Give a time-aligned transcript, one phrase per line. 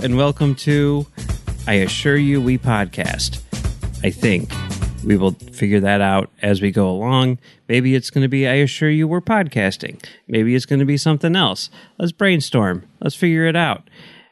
[0.00, 1.04] and welcome to
[1.66, 3.42] I Assure You We Podcast.
[4.04, 4.52] I think
[5.04, 7.38] we will figure that out as we go along.
[7.68, 10.04] Maybe it's going to be I Assure You We're Podcasting.
[10.28, 11.68] Maybe it's going to be something else.
[11.98, 12.88] Let's brainstorm.
[13.00, 13.90] Let's figure it out.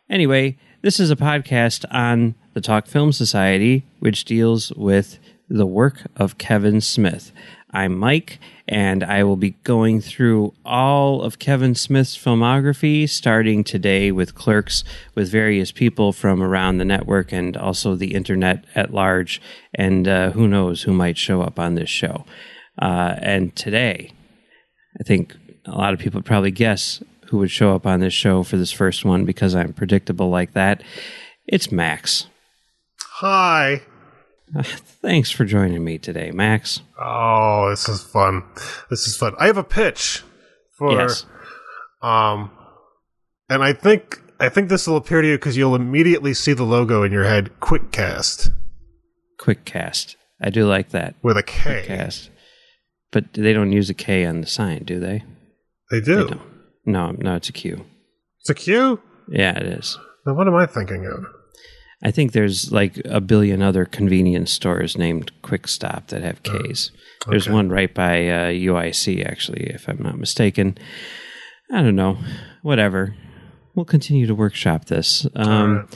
[0.09, 6.03] Anyway, this is a podcast on the Talk Film Society, which deals with the work
[6.15, 7.33] of Kevin Smith.
[7.73, 14.11] I'm Mike, and I will be going through all of Kevin Smith's filmography, starting today
[14.11, 14.83] with Clerks,
[15.15, 19.41] with various people from around the network and also the internet at large,
[19.75, 22.25] and uh, who knows who might show up on this show.
[22.81, 24.13] Uh, and today,
[25.01, 28.43] I think a lot of people probably guess who would show up on this show
[28.43, 30.83] for this first one because I'm predictable like that.
[31.47, 32.27] It's Max.
[33.21, 33.83] Hi.
[35.03, 36.81] Thanks for joining me today, Max.
[37.01, 38.43] Oh, this is fun.
[38.91, 39.35] This is fun.
[39.39, 40.23] I have a pitch
[40.79, 41.25] for Yes.
[42.03, 42.51] um
[43.49, 46.65] and I think I think this will appear to you because you'll immediately see the
[46.65, 48.51] logo in your head, Quickcast
[49.39, 50.17] Quick cast.
[50.41, 51.15] I do like that.
[51.23, 51.85] with a K.
[51.87, 52.31] Cast.
[53.13, 55.23] But they don't use a K on the sign, do they?
[55.91, 56.25] They do.
[56.29, 56.37] They.
[56.85, 57.85] No, no, it's a Q.
[58.41, 59.01] It's a Q?
[59.29, 59.99] Yeah, it is.
[60.27, 61.25] Now what am I thinking of?
[62.03, 66.91] I think there's like a billion other convenience stores named Quick Stop that have Ks.
[67.29, 67.55] There's okay.
[67.55, 70.77] one right by uh, UIC, actually, if I'm not mistaken.
[71.73, 72.19] I don't know.
[72.63, 73.17] Whatever.
[73.75, 75.27] We'll continue to workshop this.
[75.35, 75.89] Um.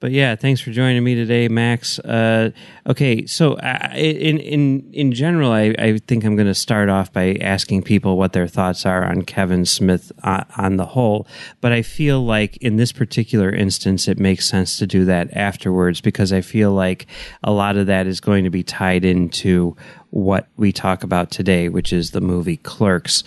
[0.00, 1.98] But yeah, thanks for joining me today, Max.
[1.98, 2.52] Uh,
[2.86, 7.12] okay, so uh, in in in general, I, I think I'm going to start off
[7.12, 11.26] by asking people what their thoughts are on Kevin Smith uh, on the whole.
[11.60, 16.00] But I feel like in this particular instance, it makes sense to do that afterwards
[16.00, 17.06] because I feel like
[17.44, 19.76] a lot of that is going to be tied into
[20.08, 23.22] what we talk about today, which is the movie Clerks.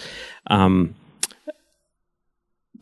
[0.47, 0.95] Um,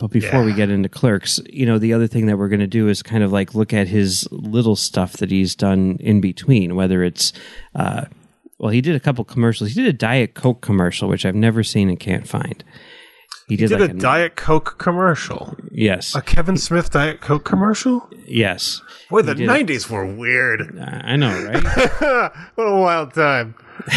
[0.01, 2.65] but before we get into clerks, you know, the other thing that we're going to
[2.65, 6.75] do is kind of like look at his little stuff that he's done in between,
[6.75, 7.33] whether it's,
[7.75, 8.05] uh,
[8.57, 9.69] well, he did a couple commercials.
[9.69, 12.63] He did a Diet Coke commercial, which I've never seen and can't find.
[13.47, 15.57] He did, Did like a Diet Coke commercial.
[15.71, 18.07] yes, A Kevin Smith Diet Coke commercial?
[18.25, 18.81] yes.
[19.09, 19.45] Boy, the did.
[19.45, 20.79] nineties were weird.
[20.79, 21.63] I know, right?
[22.55, 23.55] what a wild time.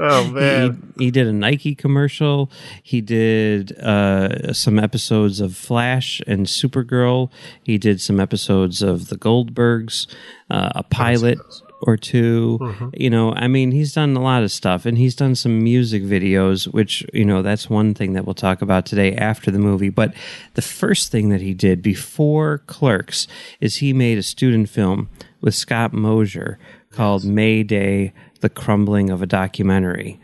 [0.00, 0.92] Oh man.
[0.96, 2.52] he, he did a Nike commercial.
[2.84, 7.30] He did uh, some episodes of Flash and Supergirl.
[7.64, 10.06] He did some episodes of The Goldbergs,
[10.50, 11.38] uh, a pilot
[11.82, 15.34] or 2 You know, I mean, he's done a lot of stuff, and he's done
[15.34, 19.50] some music videos, which you know that's one thing that we'll talk about today after
[19.50, 19.90] the movie.
[19.90, 20.14] But
[20.54, 23.26] the first thing that he did before Clerks
[23.60, 25.08] is he made a student film
[25.40, 26.58] with Scott Mosier
[26.90, 30.20] called Mae Day: The Crumbling of a Documentary.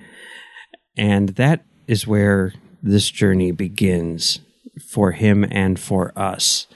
[0.96, 4.40] And that is where this journey begins
[4.86, 6.66] for him and for us.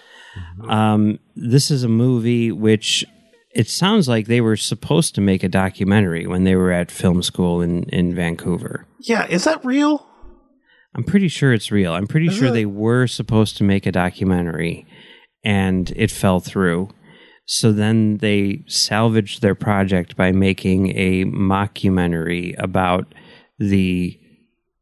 [0.69, 3.05] Um, this is a movie which
[3.59, 7.25] it sounds like they were supposed to make a documentary when they were at film
[7.25, 8.87] school in, in Vancouver.
[9.01, 10.07] yeah, is that real?
[10.95, 11.93] I'm pretty sure it's real.
[11.93, 14.87] I'm pretty sure they were supposed to make a documentary
[15.45, 16.91] and it fell through.
[17.47, 23.13] So then they salvaged their project by making a mockumentary about
[23.59, 24.19] the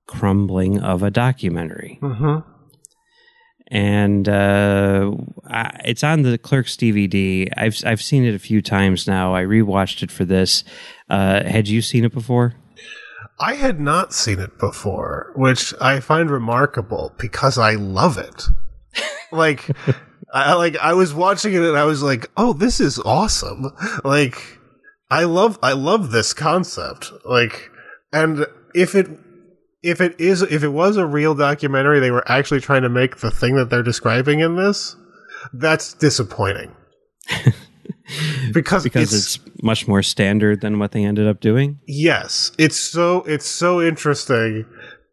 [0.06, 1.98] crumbling of a documentary.
[2.02, 2.50] Mm-hmm.
[3.68, 5.12] And uh,
[5.48, 7.48] I, it's on the Clerks DVD.
[7.56, 9.34] I've I've seen it a few times now.
[9.34, 10.62] I rewatched it for this.
[11.10, 12.54] Uh, had you seen it before?
[13.38, 18.44] I had not seen it before, which I find remarkable because I love it.
[19.32, 19.68] like,
[20.32, 23.72] I like I was watching it and I was like, "Oh, this is awesome!"
[24.04, 24.58] Like,
[25.10, 27.12] I love I love this concept.
[27.24, 27.70] Like,
[28.12, 29.08] and if it
[29.86, 33.18] if it is if it was a real documentary, they were actually trying to make
[33.18, 34.96] the thing that they're describing in this.
[35.52, 36.74] That's disappointing.
[38.52, 41.78] because Because it's, much more standard than what they ended up doing.
[41.86, 44.66] Yes, it's so it's so interesting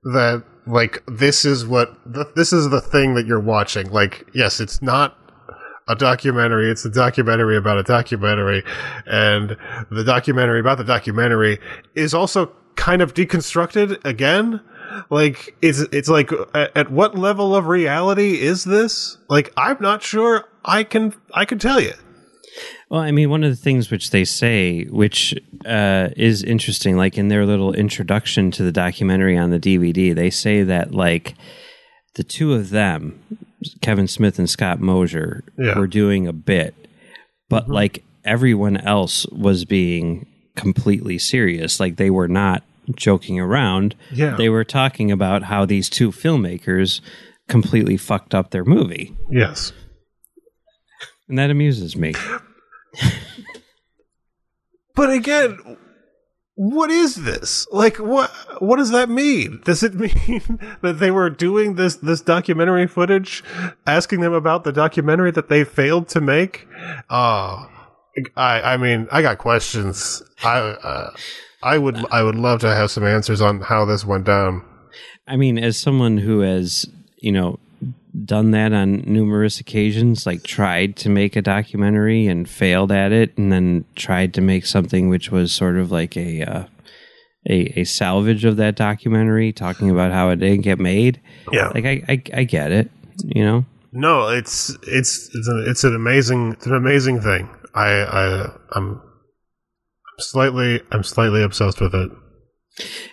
[0.04, 3.92] that like this is what th- this is the thing that you're watching.
[3.92, 5.16] Like, yes, it's not
[5.88, 8.64] a documentary; it's a documentary about a documentary,
[9.06, 9.56] and
[9.92, 11.60] the documentary about the documentary
[11.94, 14.62] is also kind of deconstructed again.
[15.10, 19.18] Like, it's it's like at, at what level of reality is this?
[19.30, 20.46] Like, I'm not sure.
[20.66, 21.94] I can I can tell you.
[22.90, 25.34] Well, I mean, one of the things which they say, which
[25.66, 30.30] uh, is interesting, like in their little introduction to the documentary on the DVD, they
[30.30, 31.34] say that like
[32.16, 33.20] the two of them,
[33.82, 35.80] Kevin Smith and Scott Mosier, Yeah.
[35.80, 36.76] were doing a bit,
[37.50, 41.80] but like everyone else was being completely serious.
[41.80, 42.62] Like they were not
[42.96, 43.96] joking around.
[44.12, 44.36] Yeah.
[44.36, 47.02] They were talking about how these two filmmakers
[47.48, 49.16] completely fucked up their movie.
[49.30, 49.72] Yes.
[51.28, 52.14] and that amuses me.
[54.96, 55.78] But again,
[56.56, 57.66] what is this?
[57.72, 59.62] Like what what does that mean?
[59.66, 63.44] Does it mean that they were doing this this documentary footage
[63.88, 66.68] asking them about the documentary that they failed to make?
[67.10, 67.68] Oh,
[68.38, 70.22] I I mean, I got questions.
[70.44, 71.10] I uh,
[71.64, 74.64] I would I would love to have some answers on how this went down.
[75.28, 76.86] I mean, as someone who has,
[77.18, 77.60] you know,
[78.26, 83.38] done that on numerous occasions, like tried to make a documentary and failed at it,
[83.38, 86.66] and then tried to make something which was sort of like a uh,
[87.50, 91.20] a, a salvage of that documentary, talking about how it didn't get made.
[91.52, 91.70] Yeah.
[91.70, 92.92] Like I, I, I get it,
[93.24, 93.66] you know.
[93.92, 97.50] No, it's it's it's an, it's an amazing it's an amazing thing.
[97.76, 99.02] I I I'm I'm
[100.30, 102.12] slightly I'm slightly obsessed with it.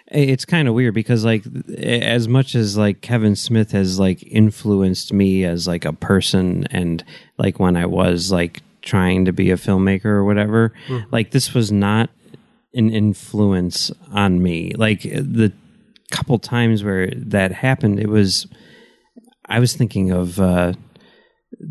[0.06, 1.44] It's kind of weird because like
[1.78, 7.04] as much as like Kevin Smith has like influenced me as like a person and
[7.36, 10.72] like when I was like trying to be a filmmaker or whatever,
[11.12, 12.08] like this was not
[12.72, 14.72] an influence on me.
[14.76, 15.52] Like the
[16.10, 18.46] couple times where that happened, it was
[19.44, 20.72] I was thinking of uh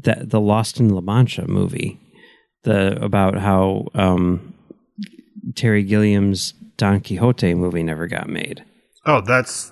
[0.03, 1.99] that the Lost in La Mancha movie,
[2.63, 4.48] the about how um
[5.55, 8.63] Terry Gilliam's Don Quixote movie never got made.
[9.05, 9.71] Oh, that's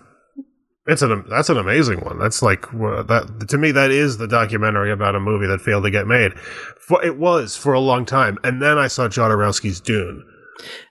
[0.86, 2.18] it's an that's an amazing one.
[2.20, 3.72] That's like uh, that to me.
[3.72, 6.34] That is the documentary about a movie that failed to get made.
[6.40, 10.24] For, it was for a long time, and then I saw Jodorowsky's Dune,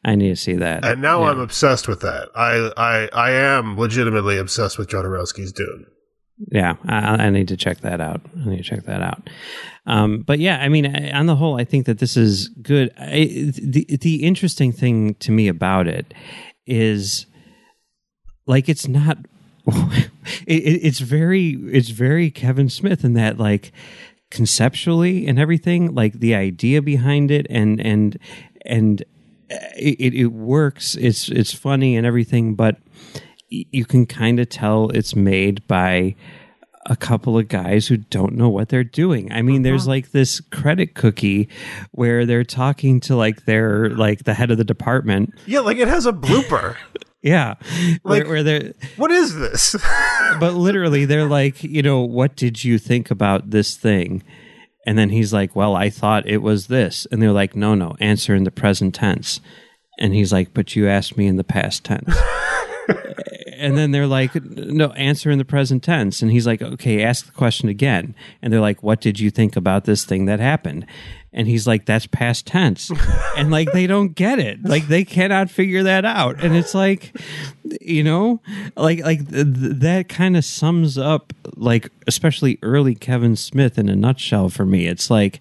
[0.04, 0.84] I need to see that.
[0.84, 1.30] and now Yeah.
[1.30, 2.28] I'm obsessed with that.
[2.34, 5.86] I I I am legitimately obsessed with Jodorowsky's Dune.
[6.50, 8.20] Yeah, I, I need to check that out.
[8.44, 9.28] I need to check that out.
[9.86, 12.92] Um, but yeah, I mean, I, on the whole, I think that this is good.
[12.98, 16.12] I, the the interesting thing to me about it
[16.66, 17.26] is,
[18.46, 19.18] like, it's not.
[19.66, 20.10] it,
[20.46, 23.72] it- it's very it's very Kevin Smith in that like
[24.30, 28.18] conceptually and everything like the idea behind it and and
[28.64, 29.02] and
[29.48, 32.76] it, it, it works it's it's funny and everything but
[33.48, 36.14] you can kind of tell it's made by
[36.88, 39.32] a couple of guys who don't know what they're doing.
[39.32, 39.90] I mean, there's uh-huh.
[39.90, 41.48] like this credit cookie
[41.90, 45.34] where they're talking to like their like the head of the department.
[45.46, 46.76] Yeah, like it has a blooper.
[47.22, 47.54] Yeah.
[48.04, 49.74] Like- where, where they're what is this?
[50.38, 54.22] but literally they're like, you know, what did you think about this thing?
[54.86, 57.04] And then he's like, well, I thought it was this.
[57.10, 59.40] And they're like, no, no, answer in the present tense.
[59.98, 62.16] And he's like, but you asked me in the past tense.
[63.56, 66.22] and then they're like, no, answer in the present tense.
[66.22, 68.14] And he's like, okay, ask the question again.
[68.42, 70.86] And they're like, what did you think about this thing that happened?
[71.32, 72.90] And he's like, that's past tense.
[73.36, 74.64] and like, they don't get it.
[74.64, 76.42] Like, they cannot figure that out.
[76.42, 77.14] And it's like,
[77.80, 78.40] you know,
[78.76, 83.88] like, like th- th- that kind of sums up, like, especially early Kevin Smith in
[83.88, 84.86] a nutshell for me.
[84.86, 85.40] It's like,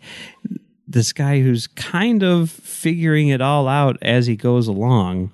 [0.87, 5.31] this guy who's kind of figuring it all out as he goes along,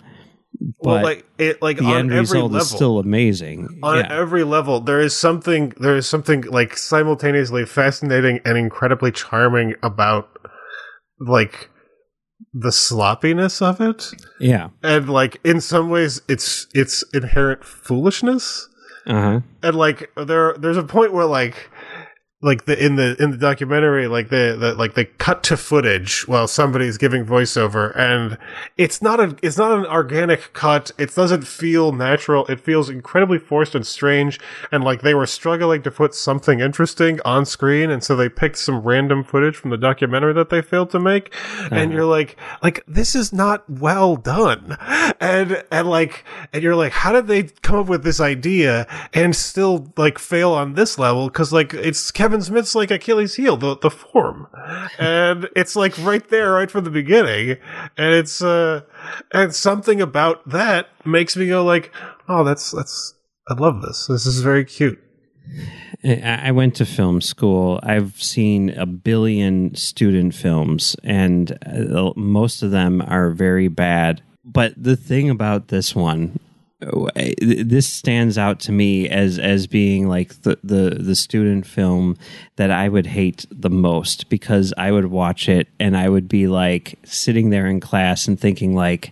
[0.80, 3.80] but well, like it, like the on end every result level, is still amazing.
[3.81, 4.08] on yeah.
[4.12, 10.30] every level there is something there is something like simultaneously fascinating and incredibly charming about
[11.19, 11.69] like
[12.54, 14.69] the sloppiness of it yeah.
[14.84, 18.68] and like in some ways it's it's inherent foolishness
[19.08, 19.39] Uh huh.
[19.63, 21.71] and like there there's a point where like
[22.41, 26.27] like the in the in the documentary like the, the like they cut to footage
[26.27, 28.38] while somebody's giving voiceover and
[28.77, 30.91] it's not a it's not an organic cut.
[30.98, 32.45] It doesn't feel natural.
[32.48, 34.39] It feels incredibly forced and strange.
[34.71, 37.89] And like they were struggling to put something interesting on screen.
[37.89, 41.33] And so they picked some random footage from the documentary that they failed to make.
[41.65, 41.91] And uh-huh.
[41.91, 44.77] you're like like this is not well done.
[45.19, 49.36] And and like and you're like how did they come up with this idea and
[49.36, 51.27] still like fail on this level?
[51.27, 54.48] Because like it's kevin smith's like achilles heel the, the form
[55.00, 57.58] and it's like right there right from the beginning
[57.98, 58.82] and it's uh
[59.34, 61.92] and something about that makes me go like
[62.30, 63.16] oh that's that's
[63.50, 65.00] i love this this is very cute
[66.04, 67.80] I went to film school.
[67.84, 74.22] I've seen a billion student films, and uh, most of them are very bad.
[74.44, 76.40] But the thing about this one,
[76.82, 77.10] Uh,
[77.40, 82.18] this stands out to me as as being like the the the student film
[82.56, 86.48] that I would hate the most because I would watch it and I would be
[86.48, 89.12] like sitting there in class and thinking like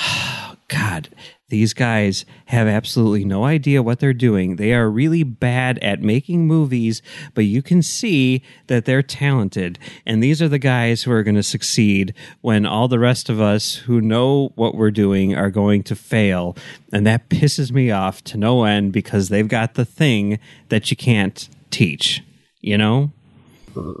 [0.00, 1.10] oh, God,
[1.52, 4.56] these guys have absolutely no idea what they're doing.
[4.56, 7.02] They are really bad at making movies,
[7.34, 9.78] but you can see that they're talented.
[10.06, 13.38] And these are the guys who are going to succeed when all the rest of
[13.38, 16.56] us who know what we're doing are going to fail.
[16.90, 20.38] And that pisses me off to no end because they've got the thing
[20.70, 22.24] that you can't teach,
[22.62, 23.12] you know?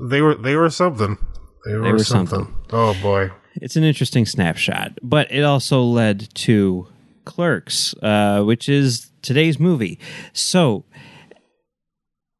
[0.00, 1.18] they were they were something.
[1.66, 2.46] They were, were something.
[2.46, 2.54] something.
[2.70, 3.30] Oh boy.
[3.56, 6.88] It's an interesting snapshot, but it also led to
[7.24, 9.98] Clerks, uh, which is today's movie.
[10.32, 10.84] So,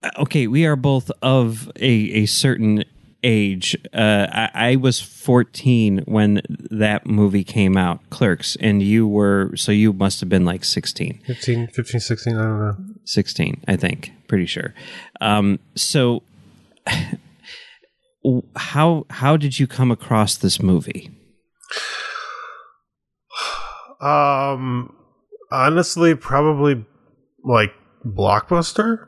[0.03, 2.85] uh, okay, we are both of a, a certain
[3.25, 3.77] age.
[3.95, 9.71] Uh, I, I was 14 when that movie came out, Clerks, and you were, so
[9.73, 11.23] you must have been like 16.
[11.27, 12.77] 15, 15 16, I don't know.
[13.05, 14.75] 16, I think, pretty sure.
[15.21, 16.23] Um, so,
[18.57, 21.11] how how did you come across this movie?
[24.02, 24.94] Um,
[25.50, 26.85] honestly, probably
[27.44, 27.73] like
[28.04, 29.06] Blockbuster.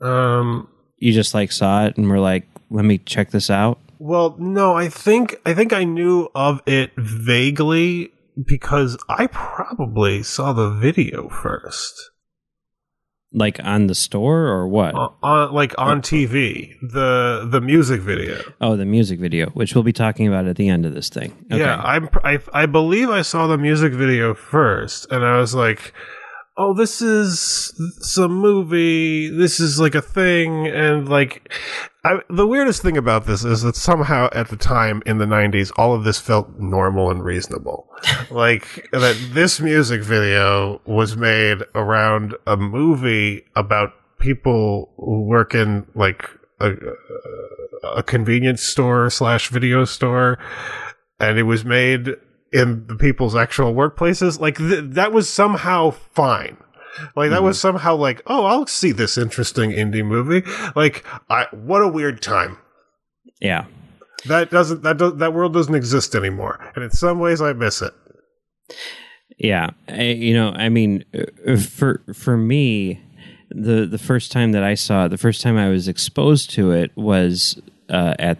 [0.00, 4.36] Um, You just like saw it and were like, "Let me check this out." well,
[4.38, 8.12] no, I think I think I knew of it vaguely
[8.46, 12.10] because I probably saw the video first.
[13.36, 14.94] Like on the store or what?
[14.94, 18.40] Uh, on like on TV, the the music video.
[18.60, 21.32] Oh, the music video, which we'll be talking about at the end of this thing.
[21.50, 21.58] Okay.
[21.58, 25.92] Yeah, I'm I I believe I saw the music video first, and I was like,
[26.56, 29.28] "Oh, this is some movie.
[29.28, 31.52] This is like a thing." And like,
[32.04, 35.72] I, the weirdest thing about this is that somehow at the time in the '90s,
[35.76, 37.88] all of this felt normal and reasonable.
[38.30, 45.86] like that, this music video was made around a movie about people who work in
[45.94, 46.28] like
[46.60, 46.72] a,
[47.96, 50.38] a convenience store slash video store
[51.20, 52.08] and it was made
[52.52, 56.56] in the people's actual workplaces like th- that was somehow fine
[57.16, 60.42] like that was somehow like oh i'll see this interesting indie movie.
[60.74, 62.58] Like i what a weird time.
[63.40, 63.66] Yeah.
[64.26, 67.82] that doesn't that does, that world doesn't exist anymore and in some ways i miss
[67.82, 67.92] it.
[69.36, 71.04] Yeah, I, you know, I mean,
[71.46, 73.00] uh, for for me,
[73.50, 76.70] the the first time that I saw it, the first time I was exposed to
[76.70, 77.60] it was
[77.90, 78.38] uh, at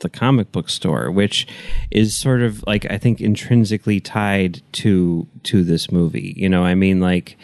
[0.00, 1.46] the comic book store, which
[1.90, 6.34] is sort of like I think intrinsically tied to to this movie.
[6.36, 7.38] You know, I mean, like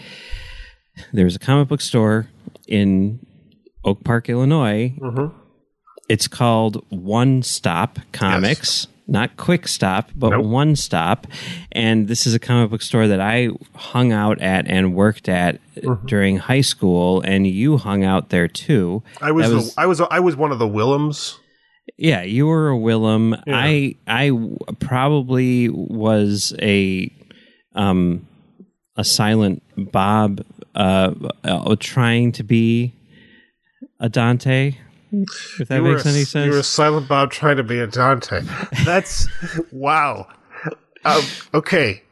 [1.12, 2.28] there's a comic book store
[2.66, 3.24] in
[3.84, 4.94] Oak Park, Illinois.
[6.08, 10.44] It's called One Stop Comics, not Quick Stop, but Nope.
[10.44, 11.26] One Stop.
[11.72, 15.60] And this is a comic book store that I hung out at and worked at
[16.06, 19.02] during high school, and you hung out there too.
[19.20, 21.38] i was, the, i was i was one of the Willams
[21.96, 23.40] Yeah, you were a Willam.
[24.06, 24.30] I
[24.80, 27.10] probably was a
[27.74, 28.26] um
[28.96, 30.44] a silent Bob
[30.74, 32.94] uh, uh trying to be
[33.98, 34.76] a Dante.
[35.12, 38.42] If that you makes a, any you were silent bob trying to be a dante
[38.84, 39.28] that's
[39.72, 40.28] wow
[41.04, 42.04] um, okay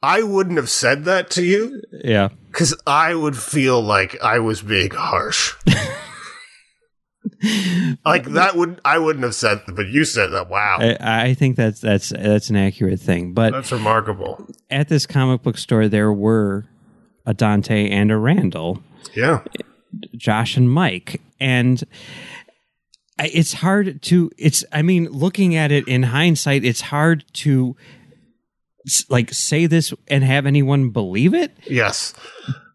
[0.00, 2.28] i wouldn't have said that to you Yeah.
[2.46, 5.54] Because I would feel like I was being harsh.
[8.04, 10.48] like that would I wouldn't have said, but you said that.
[10.48, 13.32] Wow, I, I think that's that's that's an accurate thing.
[13.32, 14.48] But that's remarkable.
[14.70, 16.66] at this comic book store there were
[17.28, 18.82] a Dante and a Randall.
[19.14, 19.42] Yeah,
[20.16, 21.84] Josh and Mike, and
[23.18, 24.30] it's hard to.
[24.38, 24.64] It's.
[24.72, 27.76] I mean, looking at it in hindsight, it's hard to
[29.10, 31.56] like say this and have anyone believe it.
[31.68, 32.14] yes.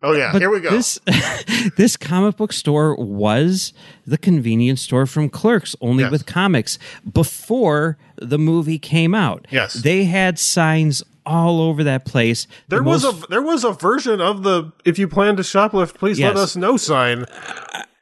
[0.05, 0.69] Oh yeah, But here we go.
[0.69, 0.99] This
[1.77, 3.71] this comic book store was
[4.05, 6.11] the convenience store from Clerks, only Yes.
[6.11, 6.77] with comics
[7.09, 9.47] before the movie came out.
[9.49, 9.75] Yes.
[9.75, 12.45] they had signs all over that place.
[12.67, 15.43] The there was most- a there was a version of the if you plan to
[15.43, 17.25] shoplift, please let us know sign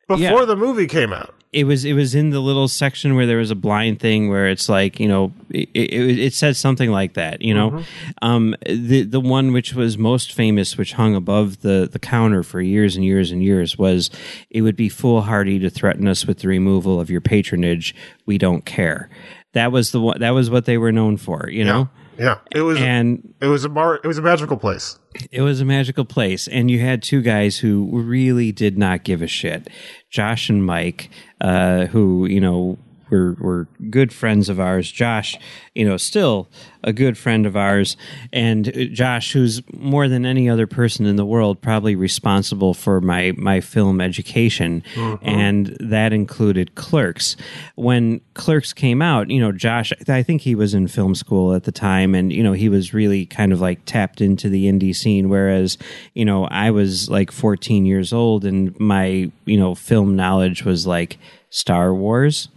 [0.07, 0.45] before yeah.
[0.45, 1.33] the movie came out.
[1.53, 4.47] it was it was in the little section where there was a blind thing where
[4.47, 7.83] it's like you know it, it, it said something like that you know?
[8.21, 12.59] Um the the one which was most famous which hung above the the counter for
[12.61, 14.09] years and years and years was
[14.49, 17.95] it would be foolhardy to threaten us with the removal of your patronage.
[18.25, 19.09] We don't care.
[19.53, 21.89] That was the one that was what they were known for you know
[22.21, 24.99] Yeah, it was and it was a mar- it was a magical place.
[25.31, 29.23] it was a magical place, and you had two guys who really did not give
[29.23, 29.71] a shit.
[30.11, 31.09] Josh and Mike,
[31.41, 32.77] uh, who you know
[33.11, 34.91] were were good friends of ours.
[34.91, 35.37] Josh,
[35.75, 36.47] you know, still
[36.83, 37.95] a good friend of ours,
[38.33, 43.01] and uh, Josh, who's more than any other person in the world, probably responsible for
[43.01, 44.83] my my film education,
[45.21, 47.35] and that included Clerks.
[47.75, 51.65] When Clerks came out, you know, Josh, I think he was in film school at
[51.65, 54.95] the time, and you know, he was really kind of like tapped into the indie
[54.95, 55.77] scene, whereas
[56.13, 60.87] you know, I was like 14 years old, and my you know film knowledge was
[60.87, 61.17] like
[61.49, 62.47] Star Wars.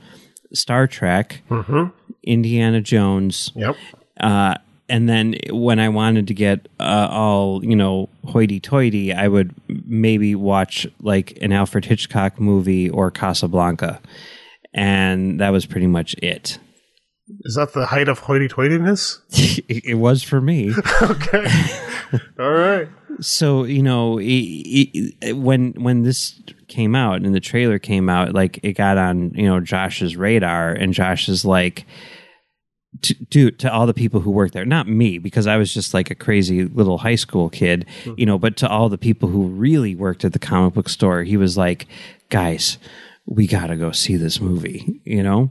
[0.55, 1.43] Star Trek,
[2.23, 3.77] Indiana Jones, Yep.
[4.21, 4.55] uh,
[4.89, 10.35] and then when I wanted to get uh, all you know hoity-toity, I would maybe
[10.35, 14.01] watch like an Alfred Hitchcock movie or Casablanca.
[14.75, 16.59] and that was pretty much it.
[17.45, 19.19] Is that the height of hoity-toityness?
[19.69, 20.75] it, it was for me.
[21.03, 21.47] okay.
[22.39, 22.89] All right.
[23.21, 28.33] So you know he- he- when when this came out and the trailer came out
[28.35, 31.87] like it got on you know josh's radar and josh is like
[33.03, 35.95] to, to to all the people who work there not me because i was just
[35.95, 38.15] like a crazy little high school kid mm-hmm.
[38.17, 41.23] you know but to all the people who really worked at the comic book store
[41.23, 41.87] he was like
[42.31, 42.79] guys
[43.27, 45.51] we gotta go see this movie you know?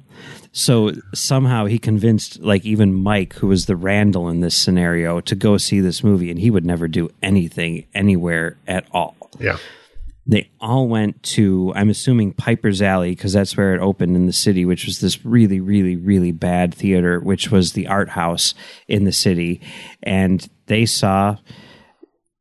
[0.51, 5.35] So somehow he convinced like even mike who was the randall in this scenario to
[5.35, 9.15] go see this movie and he would never do anything anywhere at all.
[9.39, 9.57] Yeah.
[10.27, 14.33] they all went to i'm assuming piper's alley because that's where it opened in the
[14.33, 18.53] city which was this really really really bad theater which was the art house
[18.87, 19.59] in the city.
[20.01, 21.37] And they saw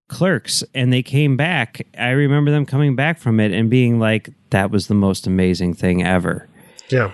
[0.08, 1.86] clerks and they came back.
[1.98, 5.74] I remember them coming back from it and being like that was the most amazing
[5.74, 6.48] thing ever
[6.88, 7.10] Yeah.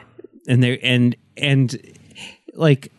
[0.47, 1.76] and they and and
[2.54, 2.92] like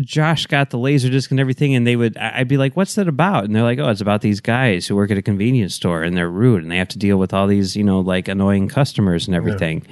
[0.00, 2.16] Josh got the laser disc and everything, and they would.
[2.16, 4.94] I'd be like, "What's that about?" And they're like, "Oh, it's about these guys who
[4.94, 7.48] work at a convenience store and they're rude and they have to deal with all
[7.48, 9.82] these, you know, like annoying customers and everything."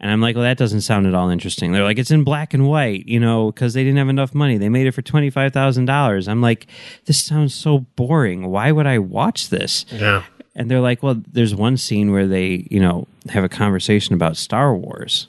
[0.00, 2.52] And I'm like, "Well, that doesn't sound at all interesting." They're like, "It's in black
[2.52, 4.58] and white, you know, because they didn't have enough money.
[4.58, 6.66] They made it for twenty five thousand dollars." I'm like,
[7.06, 8.48] "This sounds so boring.
[8.48, 10.24] Why would I watch this?" Yeah.
[10.54, 14.36] And they're like, well, there's one scene where they, you know, have a conversation about
[14.36, 15.28] Star Wars.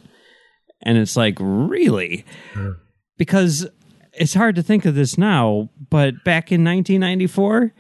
[0.82, 2.26] And it's like, really?
[3.18, 3.68] Because
[4.14, 7.72] it's hard to think of this now, but back in 1994,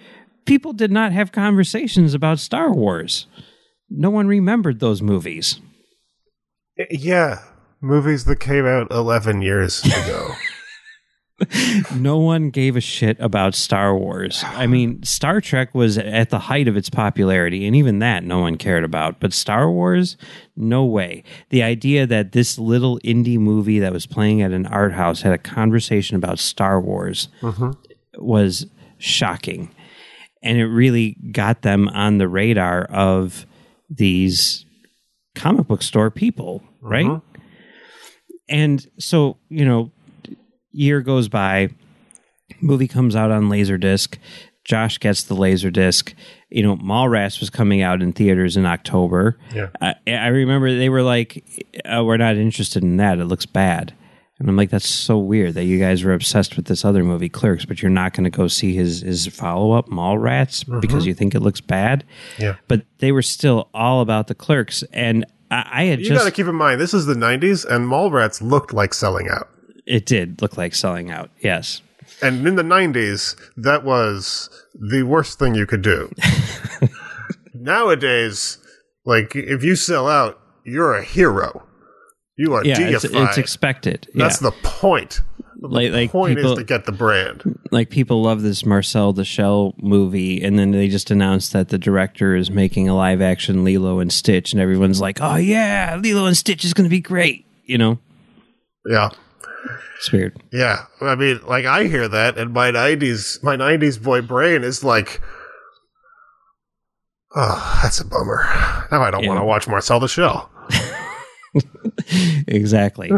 [0.45, 3.25] people did not have conversations about Star Wars.
[3.89, 5.59] No one remembered those movies.
[6.89, 7.39] Yeah.
[7.81, 10.31] Movies that came out 11 years ago.
[11.95, 14.43] no one gave a shit about Star Wars.
[14.45, 18.39] I mean, Star Trek was at the height of its popularity, and even that no
[18.39, 19.19] one cared about.
[19.19, 20.17] But Star Wars,
[20.55, 21.23] no way.
[21.49, 25.33] The idea that this little indie movie that was playing at an art house had
[25.33, 27.71] a conversation about Star Wars mm-hmm.
[28.17, 29.73] was shocking.
[30.43, 33.45] And it really got them on the radar of
[33.89, 34.65] these
[35.35, 37.05] comic book store people, right?
[37.05, 37.41] Mm-hmm.
[38.49, 39.91] And so, you know,
[40.71, 41.69] year goes by,
[42.61, 44.17] movie comes out on Laserdisc.
[44.63, 46.13] Josh gets the Laserdisc.
[46.49, 49.37] You know, Mallrats was coming out in theaters in October.
[49.53, 49.69] Yeah.
[49.81, 53.19] I, I remember they were like, uh, "We're not interested in that.
[53.19, 53.95] It looks bad."
[54.37, 57.29] And I'm like, "That's so weird that you guys were obsessed with this other movie,
[57.29, 61.13] Clerks, but you're not going to go see his his follow up, Mallrats, because you
[61.15, 62.03] think it looks bad."
[62.37, 62.55] Yeah.
[62.67, 66.31] But they were still all about the Clerks, and I, I had You got to
[66.31, 69.49] keep in mind, this is the 90s, and Mallrats looked like selling out.
[69.85, 71.29] It did look like selling out.
[71.39, 71.81] Yes.
[72.21, 76.11] And in the 90s, that was the worst thing you could do.
[77.53, 78.57] Nowadays,
[79.05, 81.63] like, if you sell out, you're a hero.
[82.37, 83.29] You are Yeah, it's, deified.
[83.29, 84.07] it's expected.
[84.15, 84.49] That's yeah.
[84.49, 85.21] the point.
[85.59, 87.59] The Like- like point people- is to get the brand.
[87.71, 91.77] like people love this Marcel the Shell movie, and then they just announced that the
[91.77, 96.25] director is making a live action Lilo and Stitch, and everyone's like, "Oh yeah, Lilo
[96.25, 97.99] and Stitch is going to be great." You know,
[98.89, 99.09] Yeah.
[99.97, 100.41] It's weird.
[100.51, 100.85] Yeah.
[101.01, 105.21] I mean, like, I hear that, and my 90s, my 90s boy brain is like,
[107.35, 108.43] oh, that's a bummer.
[108.91, 109.29] Now I don't Yeah.
[109.29, 110.49] want to watch Marcel the Shell.
[112.47, 113.11] exactly.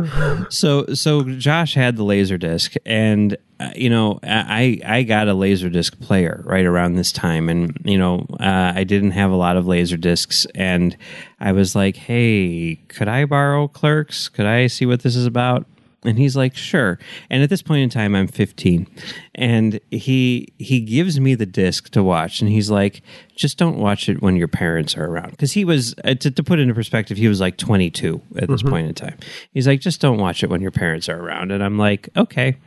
[0.49, 5.33] so so Josh had the laser disc, and uh, you know I I got a
[5.33, 9.35] laser disc player right around this time, and you know uh, I didn't have a
[9.35, 10.97] lot of laser discs, and
[11.39, 14.29] I was like, hey, could I borrow Clerks?
[14.29, 15.65] Could I see what this is about?
[16.05, 16.99] And he's like, sure.
[17.29, 18.87] And at this point in time, I'm 15,
[19.35, 23.01] and he he gives me the disc to watch, and he's like,
[23.35, 26.43] just don't watch it when your parents are around, because he was uh, to, to
[26.43, 29.17] put it into perspective, he was like 22 at this point in time.
[29.53, 32.57] He's like, just don't watch it when your parents are around, and I'm like, okay.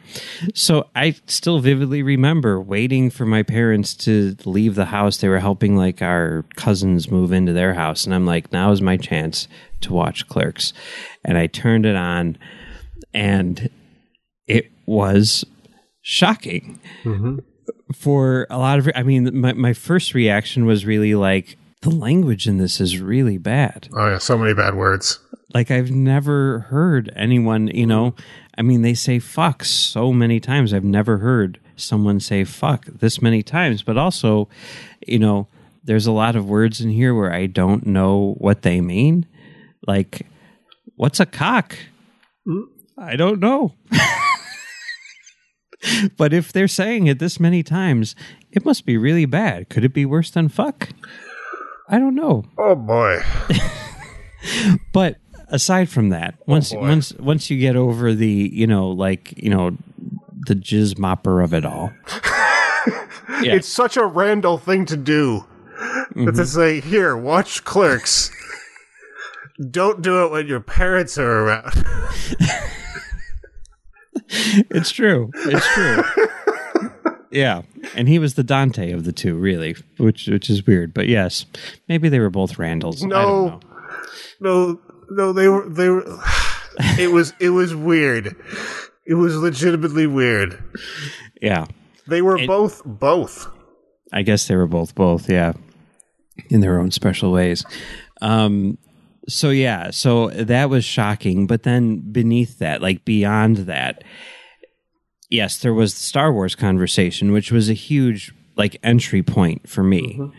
[0.54, 5.18] So I still vividly remember waiting for my parents to leave the house.
[5.18, 8.80] They were helping like our cousins move into their house, and I'm like, now is
[8.80, 9.46] my chance
[9.82, 10.72] to watch Clerks,
[11.24, 12.38] and I turned it on
[13.16, 13.70] and
[14.46, 15.44] it was
[16.02, 17.38] shocking mm-hmm.
[17.92, 22.48] for a lot of i mean my, my first reaction was really like the language
[22.48, 23.88] in this is really bad.
[23.94, 24.18] Oh, yeah.
[24.18, 25.18] So many bad words.
[25.54, 28.14] like i've never heard anyone you know
[28.58, 30.72] i mean they say fuck so many times.
[30.72, 33.82] I've never heard someone say fuck this many times.
[33.82, 34.48] But also
[35.06, 35.48] you know
[35.84, 39.26] there's a lot of words in here where i don't know what they mean.
[39.86, 40.26] Like
[40.96, 41.76] what's a cock
[42.46, 42.64] mm.
[42.98, 43.74] I don't know
[46.16, 48.14] but if they're saying it this many times
[48.50, 50.90] it must be really bad could it be worse than fuck
[51.88, 53.20] i don't know Oh, boy.
[54.92, 55.16] but
[55.48, 56.80] aside from that, oh, once boy.
[56.80, 59.76] once once you get over the you know like you know
[60.46, 61.92] the jizz mopper of it all,
[63.42, 63.54] Yeah.
[63.54, 65.44] It's such a Randall thing to do.
[65.78, 66.42] To mm-hmm.
[66.44, 68.30] say, here, watch Clerks.
[69.70, 71.84] Don't do it when your parents are around.
[74.28, 75.30] It's true.
[75.34, 76.02] It's true.
[77.30, 77.62] yeah,
[77.94, 80.92] and he was the Dante of the two, really, which which is weird.
[80.94, 81.46] But yes,
[81.88, 83.04] maybe they were both Randalls.
[83.04, 83.46] I don't No.
[83.48, 83.60] know.
[84.40, 86.04] No, no, they were they were.
[86.98, 88.36] It was it was weird.
[89.06, 90.62] It was legitimately weird.
[91.40, 91.64] Yeah,
[92.06, 93.46] They were both both.
[94.12, 95.30] I guess they were both both.
[95.30, 95.54] Yeah,
[96.50, 97.64] in their own special ways.
[98.20, 98.76] Um,
[99.28, 101.46] so yeah, so that was shocking.
[101.46, 104.04] But then beneath that, like beyond that,
[105.30, 109.82] yes, there was the Star Wars conversation, which was a huge like entry point for
[109.82, 110.16] me.
[110.18, 110.36] Mm-hmm.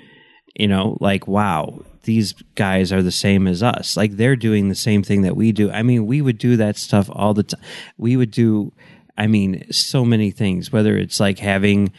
[0.56, 3.95] You know, like wow, these guys are the same as us.
[3.95, 5.69] Like they're doing the same thing that we do.
[5.71, 7.62] I mean, we would do that stuff all the time.
[7.97, 8.73] We would do,
[9.17, 10.71] I mean, so many things.
[10.71, 11.91] Whether it's like having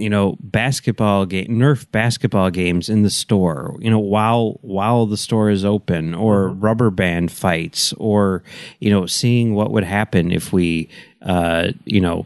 [0.00, 5.16] you know basketball game nerf basketball games in the store you know while while the
[5.16, 8.42] store is open or rubber band fights or
[8.80, 10.88] you know seeing what would happen if we
[11.22, 12.24] uh you know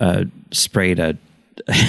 [0.00, 1.16] uh sprayed a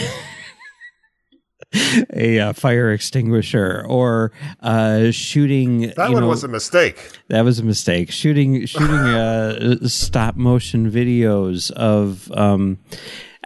[2.13, 6.97] a uh, fire extinguisher or uh shooting That you one know, was a mistake.
[7.27, 8.11] that was a mistake.
[8.11, 12.77] Shooting shooting uh, stop motion videos of um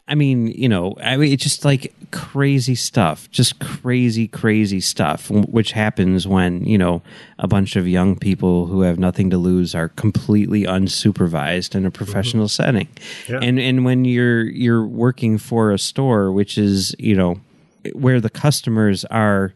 [0.09, 5.29] I mean, you know, I mean it's just like crazy stuff, just crazy crazy stuff
[5.29, 7.03] which happens when, you know,
[7.37, 11.91] a bunch of young people who have nothing to lose are completely unsupervised in a
[11.91, 12.63] professional mm-hmm.
[12.63, 12.87] setting.
[13.27, 13.39] Yeah.
[13.41, 17.39] And and when you're you're working for a store which is, you know,
[17.93, 19.53] where the customers are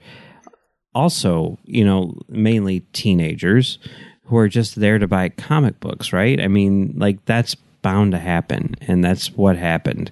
[0.93, 3.79] also, you know, mainly teenagers
[4.25, 6.39] who are just there to buy comic books, right?
[6.39, 10.11] I mean, like that's bound to happen, and that's what happened.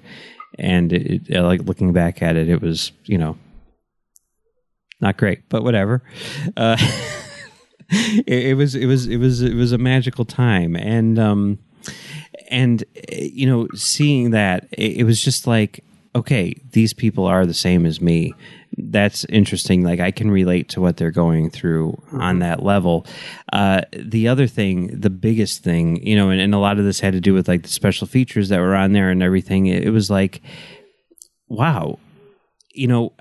[0.60, 3.38] And it, it, like looking back at it, it was, you know,
[5.00, 6.04] not great, but whatever.
[6.56, 6.78] Uh,
[7.90, 11.58] it, it was, it was, it was, it was a magical time, and um,
[12.50, 17.46] and eh, you know, seeing that, it, it was just like, okay, these people are
[17.46, 18.34] the same as me.
[18.78, 19.84] That's interesting.
[19.84, 23.06] Like I can relate to what they're going through on that level.
[23.52, 27.00] Uh, the other thing, the biggest thing, you know, and, and a lot of this
[27.00, 29.68] had to do with like the special features that were on there and everything.
[29.68, 30.42] It, it was like,
[31.48, 32.00] wow,
[32.74, 33.14] you know,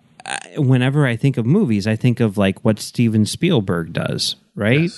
[0.57, 4.90] whenever I think of movies, I think of like what Steven Spielberg does, right?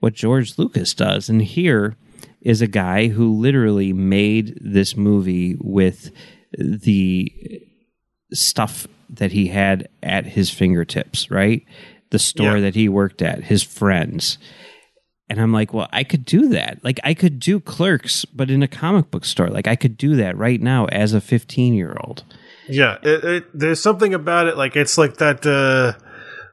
[0.00, 1.28] What George Lucas does.
[1.28, 1.96] And here
[2.40, 6.12] is a guy who literally made this movie with
[6.52, 7.32] the
[8.32, 11.64] stuff that he had at his fingertips, right?
[12.10, 12.60] The store Yeah.
[12.60, 14.38] that he worked at, his friends.
[15.30, 16.78] And I'm like, well, I could do that.
[16.82, 19.48] Like, I could do clerks, but in a comic book store.
[19.48, 22.24] Like, I could do that right now as a 15 year old.
[22.68, 24.56] Yeah, it, it, there's something about it.
[24.58, 25.98] Like it's like that uh,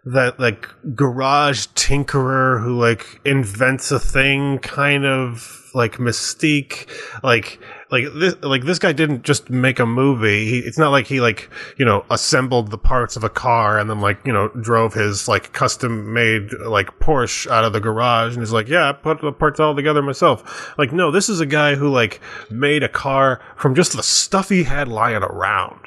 [0.05, 6.88] that like garage tinkerer who like invents a thing, kind of like mystique.
[7.21, 7.59] Like
[7.91, 10.45] like this like this guy didn't just make a movie.
[10.45, 13.89] He, it's not like he like you know assembled the parts of a car and
[13.89, 18.33] then like you know drove his like custom made like Porsche out of the garage
[18.33, 20.73] and he's like yeah I put the parts all together myself.
[20.77, 24.49] Like no, this is a guy who like made a car from just the stuff
[24.49, 25.81] he had lying around.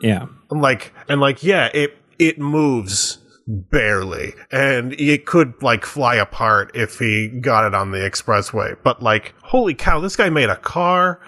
[0.00, 0.26] Yeah.
[0.50, 3.17] And like and like yeah it it moves
[3.48, 9.02] barely and it could like fly apart if he got it on the expressway but
[9.02, 11.18] like holy cow this guy made a car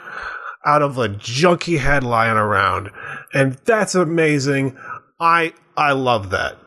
[0.67, 2.91] out of a junk he had lying around
[3.33, 4.77] and that's amazing
[5.19, 6.59] i i love that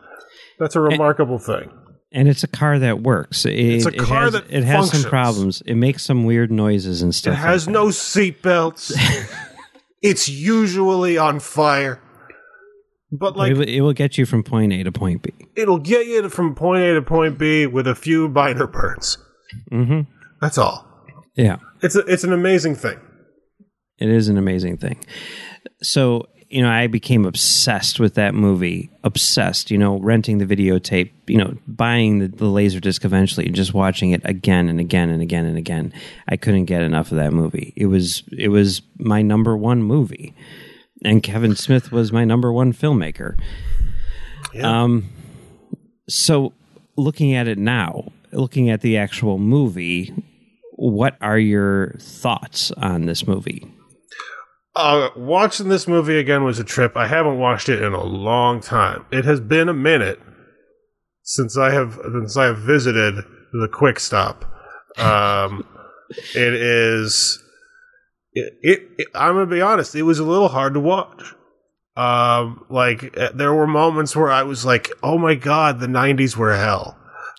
[0.58, 1.70] that's a remarkable thing
[2.10, 3.44] And it's a car that works.
[3.44, 5.02] It, It's a it car has, that it has functions.
[5.02, 5.62] some problems.
[5.66, 7.34] It makes some weird noises and stuff.
[7.34, 8.92] it has like no seatbelts
[10.02, 12.00] it's usually on fire
[13.18, 15.32] but like it, will- get you from point A to point B.
[15.56, 19.18] it'll get you from point A to point B with a few minor burns.
[19.70, 20.00] hmm
[20.40, 20.86] That's all.
[21.34, 21.56] Yeah.
[21.82, 22.98] It's a, it's an amazing thing.
[23.98, 24.98] It is an amazing thing.
[25.82, 28.90] So, you know, I became obsessed with that movie.
[29.02, 33.54] Obsessed, you know, renting the videotape, you know, buying the, the laser disc eventually and
[33.54, 35.92] just watching it again and again and again and again.
[36.28, 37.72] I couldn't get enough of that movie.
[37.76, 40.34] It was it was my number one movie.
[41.04, 43.38] And Kevin Smith was my number one filmmaker.
[44.52, 44.82] Yeah.
[44.82, 45.10] Um
[46.08, 46.52] so
[46.96, 50.12] looking at it now, looking at the actual movie,
[50.72, 53.66] what are your thoughts on this movie?
[54.76, 56.96] Uh, watching this movie again was a trip.
[56.96, 59.06] I haven't watched it in a long time.
[59.12, 60.20] It has been a minute
[61.22, 63.14] since I have since I have visited
[63.52, 64.44] the Quick Stop.
[64.98, 65.64] Um,
[66.34, 67.40] it is.
[68.34, 69.08] It, it, it.
[69.14, 69.94] I'm gonna be honest.
[69.94, 71.22] It was a little hard to watch.
[71.96, 76.36] Um, like uh, there were moments where I was like, "Oh my god, the '90s
[76.36, 76.98] were hell."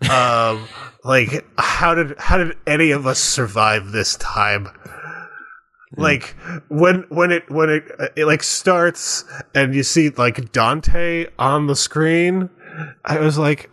[0.09, 0.67] Um,
[1.03, 4.69] like how did how did any of us survive this time?
[5.97, 6.35] Like
[6.69, 11.67] when when it when it, uh, it like starts and you see like Dante on
[11.67, 12.49] the screen,
[13.03, 13.69] I was like,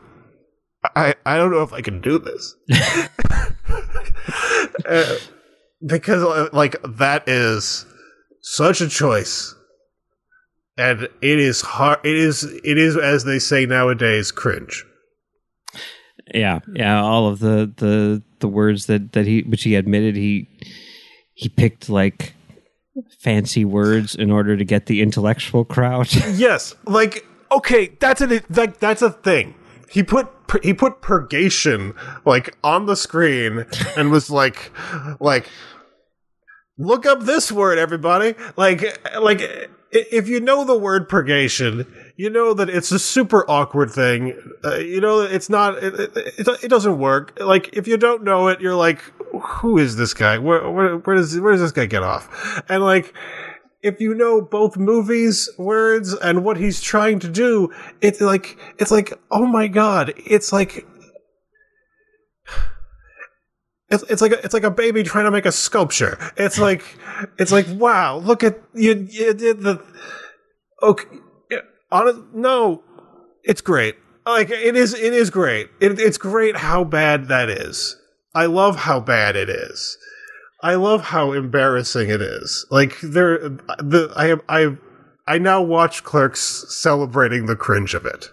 [0.96, 2.56] I I don't know if I can do this.
[4.84, 5.16] uh,
[5.84, 7.86] because uh, like that is
[8.40, 9.54] such a choice
[10.76, 14.84] and it is hard it is it is as they say nowadays cringe
[16.34, 17.00] Yeah, yeah.
[17.02, 20.48] All of the the the words that that he, which he admitted he
[21.34, 22.34] he picked like
[23.20, 26.12] fancy words in order to get the intellectual crowd.
[26.34, 29.54] yes like okay that's a like that's a thing
[29.90, 30.28] he put
[30.62, 33.66] he put purgation like on the screen
[33.96, 34.70] and was like
[35.20, 35.48] like
[36.78, 38.34] look up this word everybody.
[38.56, 43.90] Like like if you know the word purgation you know that it's a super awkward
[43.90, 44.38] thing.
[44.64, 47.38] Uh, you know it's not it, it, it, doesn't work.
[47.40, 49.00] Like if you don't know it you're like
[49.32, 50.38] who is this guy?
[50.38, 52.62] Where, where, where does where does this guy get off?
[52.68, 53.14] And like
[53.82, 57.68] if you know both movies words and what he's trying to do
[58.00, 60.86] it's like it's like oh my god it's like
[63.92, 66.18] it's, it's like a, it's like a baby trying to make a sculpture.
[66.36, 66.82] It's like
[67.38, 69.84] it's like wow, look at you, you did the
[70.82, 71.06] okay.
[72.32, 72.82] No,
[73.44, 73.96] it's great.
[74.24, 75.68] Like it is, it is great.
[75.80, 77.96] It, it's great how bad that is.
[78.34, 79.98] I love how bad it is.
[80.62, 82.64] I love how embarrassing it is.
[82.70, 83.38] Like there,
[83.78, 84.76] the I I
[85.26, 88.30] I now watch Clerks celebrating the cringe of it.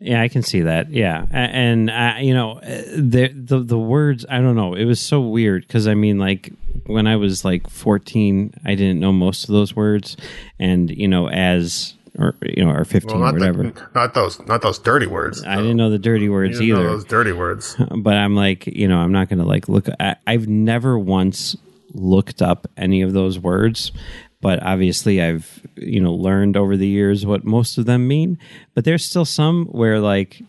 [0.00, 0.90] Yeah, I can see that.
[0.90, 4.24] Yeah, and uh, you know, uh, the the the words.
[4.28, 4.74] I don't know.
[4.74, 6.52] It was so weird because I mean, like
[6.86, 10.16] when I was like fourteen, I didn't know most of those words,
[10.60, 13.64] and you know, as or you know, or fifteen well, or whatever.
[13.64, 15.42] The, not those, not those dirty words.
[15.44, 16.82] I didn't know the dirty words either.
[16.84, 17.76] those dirty words.
[17.96, 19.88] But I'm like, you know, I'm not going to like look.
[19.98, 21.56] I, I've never once
[21.92, 23.92] looked up any of those words
[24.40, 28.38] but obviously I've you know learned over the years what most of them mean.
[28.74, 30.42] But there's still some where like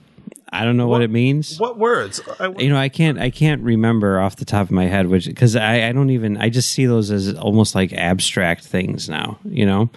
[0.51, 1.59] I don't know what, what it means.
[1.59, 2.21] What words?
[2.39, 5.27] I, you know, I can't I can't remember off the top of my head which
[5.27, 9.39] because I, I don't even I just see those as almost like abstract things now.
[9.45, 9.89] You know,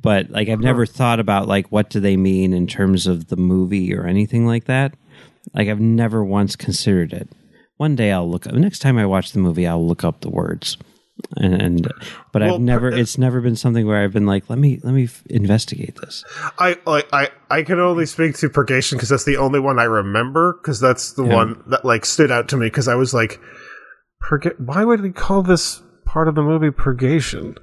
[0.00, 0.92] but like I've never uh-huh.
[0.92, 4.64] thought about like what do they mean in terms of the movie or anything like
[4.64, 4.94] that.
[5.52, 7.28] Like I've never once considered it.
[7.76, 8.54] One day I'll look up.
[8.54, 10.76] Next time I watch the movie, I'll look up the words
[11.36, 11.92] and, and
[12.32, 14.92] but well, I've never it's never been something where I've been like let me let
[14.92, 16.24] me f- investigate this.
[16.58, 19.84] I like I I can only speak to purgation because that's the only one I
[19.84, 21.34] remember because that's the yeah.
[21.34, 23.40] one that like stood out to me because I was like
[24.22, 27.56] purga- why would we call this part of the movie purgation?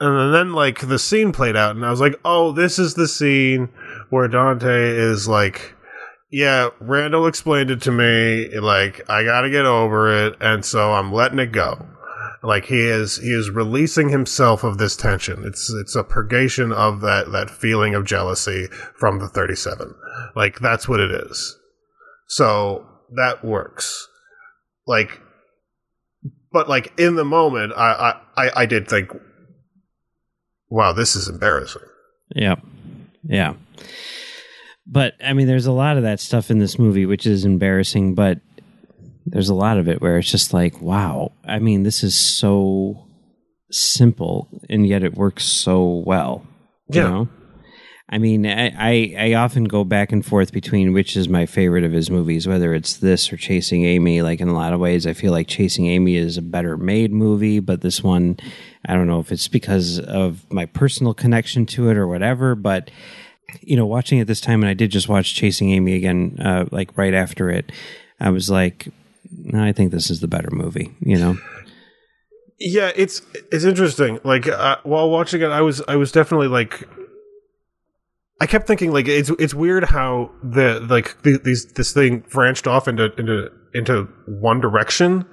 [0.00, 3.08] And then like the scene played out and I was like oh this is the
[3.08, 3.68] scene
[4.08, 5.74] where Dante is like
[6.32, 8.56] yeah, Randall explained it to me.
[8.56, 11.84] Like, I gotta get over it, and so I'm letting it go.
[12.42, 15.44] Like he is he is releasing himself of this tension.
[15.44, 19.94] It's it's a purgation of that that feeling of jealousy from the 37.
[20.34, 21.58] Like that's what it is.
[22.28, 24.08] So that works.
[24.86, 25.20] Like
[26.50, 29.10] but like in the moment I I, I did think
[30.70, 31.82] wow, this is embarrassing.
[32.34, 32.56] Yeah.
[33.22, 33.54] Yeah.
[34.86, 38.14] But I mean there's a lot of that stuff in this movie which is embarrassing,
[38.14, 38.38] but
[39.26, 41.32] there's a lot of it where it's just like, wow.
[41.44, 43.06] I mean, this is so
[43.70, 46.46] simple, and yet it works so well.
[46.88, 47.08] You yeah.
[47.08, 47.28] know?
[48.12, 51.84] I mean, I, I, I often go back and forth between which is my favorite
[51.84, 54.20] of his movies, whether it's this or Chasing Amy.
[54.20, 57.12] Like in a lot of ways, I feel like Chasing Amy is a better made
[57.12, 58.36] movie, but this one,
[58.84, 62.56] I don't know if it's because of my personal connection to it or whatever.
[62.56, 62.90] But
[63.60, 66.64] you know, watching it this time, and I did just watch Chasing Amy again, uh,
[66.72, 67.70] like right after it.
[68.18, 68.88] I was like,
[69.54, 70.94] I think this is the better movie.
[71.00, 71.38] You know.
[72.58, 74.20] Yeah, it's it's interesting.
[74.22, 76.86] Like uh, while watching it, I was I was definitely like,
[78.38, 82.66] I kept thinking like it's it's weird how the like the, these this thing branched
[82.66, 85.24] off into into into one direction,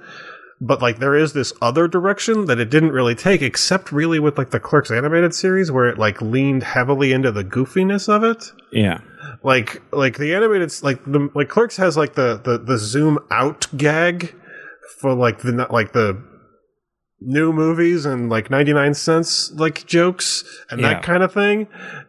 [0.60, 4.38] but like there is this other direction that it didn't really take, except really with
[4.38, 8.52] like the Clerks animated series where it like leaned heavily into the goofiness of it.
[8.72, 9.00] Yeah
[9.42, 13.66] like like the animated like the like Clerks has like the the the zoom out
[13.76, 14.34] gag
[14.98, 16.20] for like the like the
[17.20, 20.94] new movies and like 99 cents like jokes and Yeah.
[20.94, 21.66] that kind of thing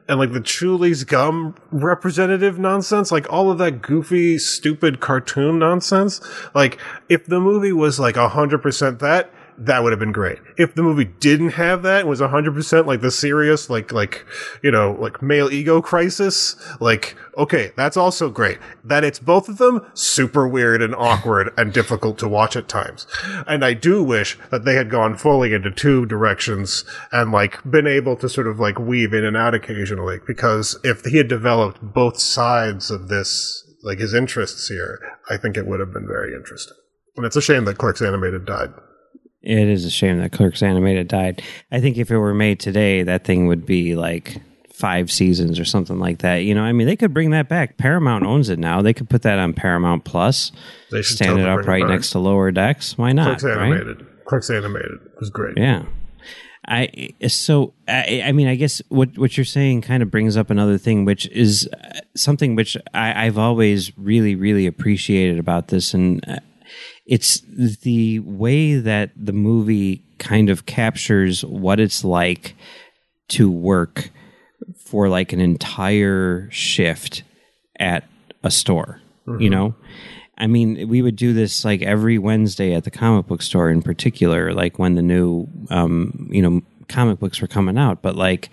[0.07, 6.21] and like the Chewlies gum representative nonsense like all of that goofy stupid cartoon nonsense
[6.53, 6.77] like
[7.09, 10.39] if the movie was like 100% that that would have been great.
[10.57, 14.25] If the movie didn't have that and was 100% like the serious like like
[14.63, 18.57] you know like male ego crisis like okay that's also great.
[18.83, 23.05] That it's both of them super weird and awkward and difficult to watch at times.
[23.47, 27.87] And I do wish that they had gone fully into two directions and like been
[27.87, 31.79] able to sort of like weave in and out occasionally because if he had developed
[31.81, 36.33] both sides of this like his interests here, I think it would have been very
[36.33, 36.77] interesting.
[37.15, 38.69] And it's a shame that Clerks Animated died.
[39.41, 41.41] It is a shame that Clerks Animated died.
[41.71, 44.41] I think if it were made today, that thing would be like
[44.73, 46.37] five seasons or something like that.
[46.37, 47.77] You know, I mean, they could bring that back.
[47.77, 48.81] Paramount owns it now.
[48.81, 50.51] They could put that on Paramount Plus.
[50.91, 52.97] They should Stand it up bring it right next to Lower Decks.
[52.97, 53.39] Why not?
[53.39, 53.73] Clerks right?
[53.73, 54.07] Animated.
[54.25, 55.57] Clerks Animated was great.
[55.57, 55.83] Yeah.
[56.65, 60.51] I so I, I mean I guess what what you're saying kind of brings up
[60.51, 65.95] another thing, which is uh, something which I, I've always really really appreciated about this,
[65.95, 66.37] and uh,
[67.09, 72.55] it's the way that the movie kind of captures what it's like
[73.29, 74.11] to work
[74.85, 77.23] for like an entire shift
[77.79, 78.07] at
[78.43, 79.01] a store.
[79.39, 79.75] You know,
[80.39, 83.83] I mean, we would do this like every Wednesday at the comic book store, in
[83.83, 88.01] particular, like when the new, um, you know, comic books were coming out.
[88.01, 88.49] But like,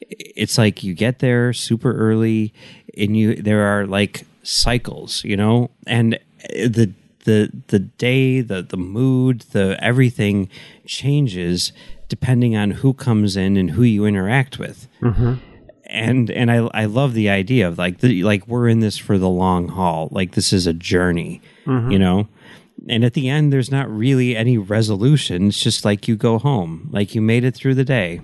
[0.00, 2.52] it's like you get there super early,
[2.96, 6.18] and you there are like cycles, you know, and
[6.50, 6.92] the
[7.28, 10.48] the the day, the the mood, the everything
[10.86, 11.72] changes
[12.08, 15.34] depending on who comes in and who you interact with mm-hmm.
[15.84, 19.18] and and I I love the idea of like the like we're in this for
[19.18, 20.08] the long haul.
[20.10, 21.90] Like this is a journey, mm-hmm.
[21.90, 22.28] you know.
[22.88, 25.48] And at the end, there's not really any resolution.
[25.48, 28.22] It's just like you go home, like you made it through the day,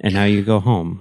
[0.00, 1.00] and now you go home.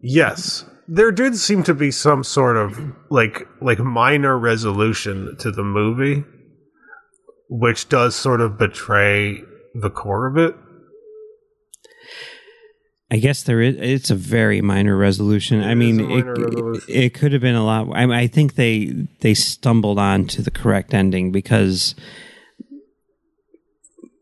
[0.00, 0.64] Yes.
[0.94, 2.78] There did seem to be some sort of
[3.08, 6.22] like like minor resolution to the movie,
[7.48, 9.42] which does sort of betray
[9.74, 10.54] the core of it.
[13.10, 13.76] I guess there is.
[13.78, 15.62] It's a very minor resolution.
[15.62, 16.84] I mean, it, resolution.
[16.94, 17.88] it could have been a lot.
[17.94, 21.94] I, mean, I think they they stumbled on to the correct ending because,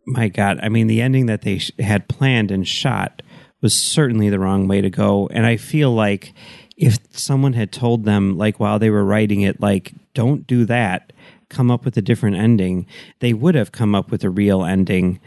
[0.06, 3.22] my God, I mean, the ending that they sh- had planned and shot
[3.60, 5.28] was certainly the wrong way to go.
[5.32, 6.32] And I feel like
[6.76, 11.12] if someone had told them, like while they were writing it, like don't do that,
[11.48, 12.86] come up with a different ending,
[13.18, 15.20] they would have come up with a real ending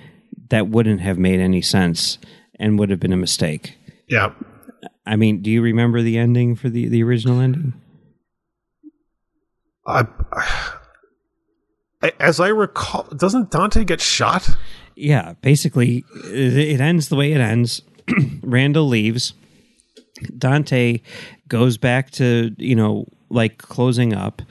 [0.49, 2.17] that wouldn't have made any sense
[2.59, 3.77] and would have been a mistake.
[4.07, 4.33] Yeah.
[5.05, 7.73] I mean, do you remember the ending for the, the original ending?
[9.85, 10.07] I,
[12.19, 14.49] as I recall, doesn't Dante get shot?
[14.95, 17.81] Yeah, basically, it it ends the way it ends.
[18.43, 19.33] Randall leaves.
[20.37, 20.99] Dante
[21.47, 24.41] goes back to, you know, like closing up.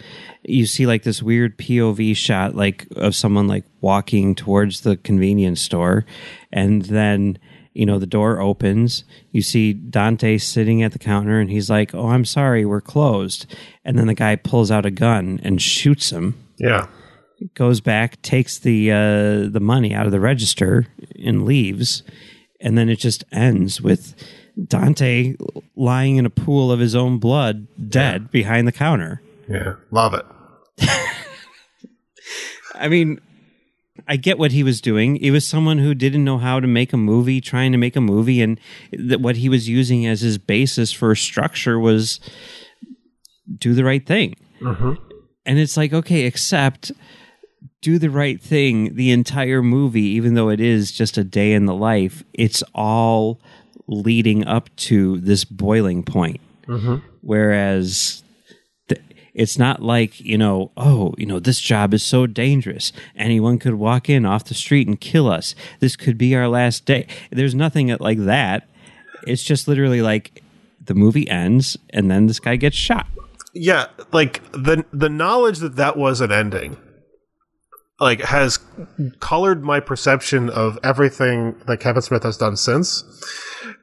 [0.45, 5.61] You see like this weird POV shot like of someone like walking towards the convenience
[5.61, 6.05] store
[6.53, 7.39] and then
[7.75, 11.95] you know the door opens you see dante sitting at the counter and he's like
[11.95, 13.47] oh i'm sorry we're closed
[13.83, 16.89] and then the guy pulls out a gun and shoots him Yeah.
[17.55, 20.87] goes back, takes the uh, the money out of the register,
[21.25, 22.03] and leaves.
[22.63, 24.15] And then it just ends with
[24.69, 25.35] Dante
[25.77, 29.21] lying in a pool of his own blood, dead behind the counter.
[29.49, 29.75] Yeah.
[29.91, 30.25] Love it.
[32.75, 33.21] I mean,
[34.09, 35.17] I get what he was doing.
[35.17, 38.01] He was someone who didn't know how to make a movie, trying to make a
[38.01, 38.59] movie, and
[38.93, 42.21] that what he was using as his basis for structure was
[43.59, 44.35] do the right thing.
[44.61, 44.95] Mm-hmm.
[45.45, 46.93] And it's like, okay, except
[47.83, 51.67] do the right thing the entire movie, even though it is just a day in
[51.67, 53.41] the life, it's all
[53.89, 56.41] leading up to this boiling point.
[56.67, 57.05] Mm-hmm.
[57.21, 58.23] Whereas
[58.89, 59.03] th-
[59.35, 62.93] it's not like, you know, oh, you know, this job is so dangerous.
[63.17, 65.55] Anyone could walk in off the street and kill us.
[65.81, 67.07] This could be our last day.
[67.31, 68.69] There's nothing like that.
[69.27, 70.43] It's just literally like
[70.85, 73.07] the movie ends and then this guy gets shot.
[73.55, 76.77] yeah like the the knowledge that that was an ending
[78.03, 78.59] like has
[79.21, 83.05] colored my perception of everything that Kevin Smith has done since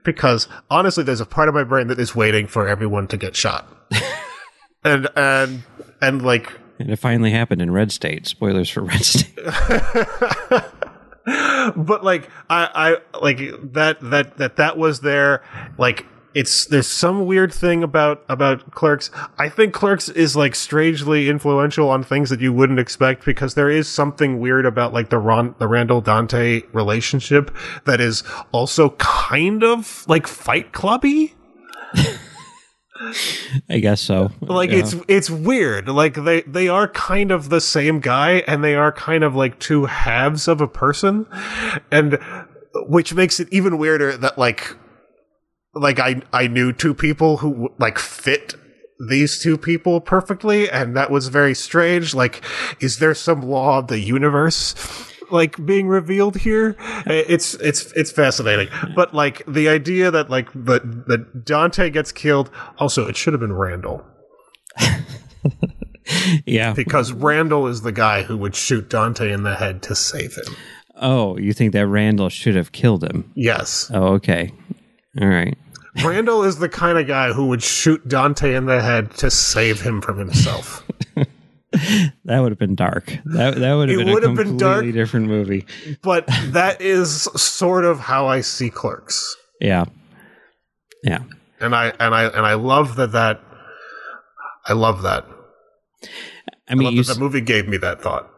[0.04, 3.36] because honestly there's a part of my brain that is waiting for everyone to get
[3.36, 3.68] shot
[4.84, 5.64] and and
[6.02, 8.28] and like And it finally happened in Red State.
[8.28, 9.36] Spoilers for Red State.
[11.76, 13.40] but like I, I like
[13.74, 15.44] that that that that was there
[15.78, 16.06] like
[16.36, 19.10] it's there's some weird thing about about Clerks.
[19.38, 23.70] I think Clerks is like strangely influential on things that you wouldn't expect because there
[23.70, 27.56] is something weird about like the Ron the Randall Dante relationship
[27.86, 31.34] that is also kind of like Fight Clubby.
[33.70, 34.32] I guess so.
[34.42, 34.80] Like Yeah.
[34.80, 35.88] it's it's weird.
[35.88, 39.58] Like they they are kind of the same guy and they are kind of like
[39.60, 41.26] two halves of a person
[41.92, 42.20] and
[42.88, 44.76] which makes it even weirder that like
[45.80, 48.56] like I I knew two people who like fit
[49.10, 52.44] these two people perfectly and that was very strange like
[52.82, 54.76] is there some law of the universe
[55.32, 56.76] like being revealed here
[57.06, 62.52] it's it's it's fascinating but like the idea that like that that Dante gets killed
[62.78, 64.06] also it should have been Randall
[66.46, 66.74] yeah.
[66.74, 70.56] because Randall is the guy who would shoot Dante in the head to save him
[71.02, 73.32] Oh, you think that Randall should have killed him?
[73.36, 74.52] yes Oh, okay.
[75.22, 75.58] All right.
[76.04, 79.82] Randall is the kind of guy who would shoot Dante in the head to save
[79.82, 80.86] him from himself
[82.26, 83.06] That would have been dark.
[83.26, 84.94] That that would have It been a would have completely been dark.
[84.94, 85.66] different movie.
[86.02, 89.86] but that is sort of how I see Clerks Yeah.
[91.04, 91.20] Yeah.
[91.60, 93.42] and I and I and I love that that
[94.66, 95.26] I love that.
[96.04, 96.08] I
[96.70, 98.30] I mean, you, that the movie gave me that thought.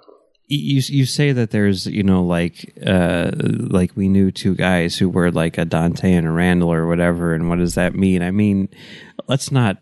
[0.58, 5.10] You you say that there's you know like uh like we knew two guys who
[5.10, 8.22] were like a Dante and a Randall or whatever and what does that mean?
[8.22, 8.68] I mean,
[9.28, 9.78] let's not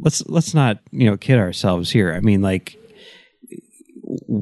[0.00, 2.12] let's let's not you know kid ourselves here.
[2.14, 2.76] I mean like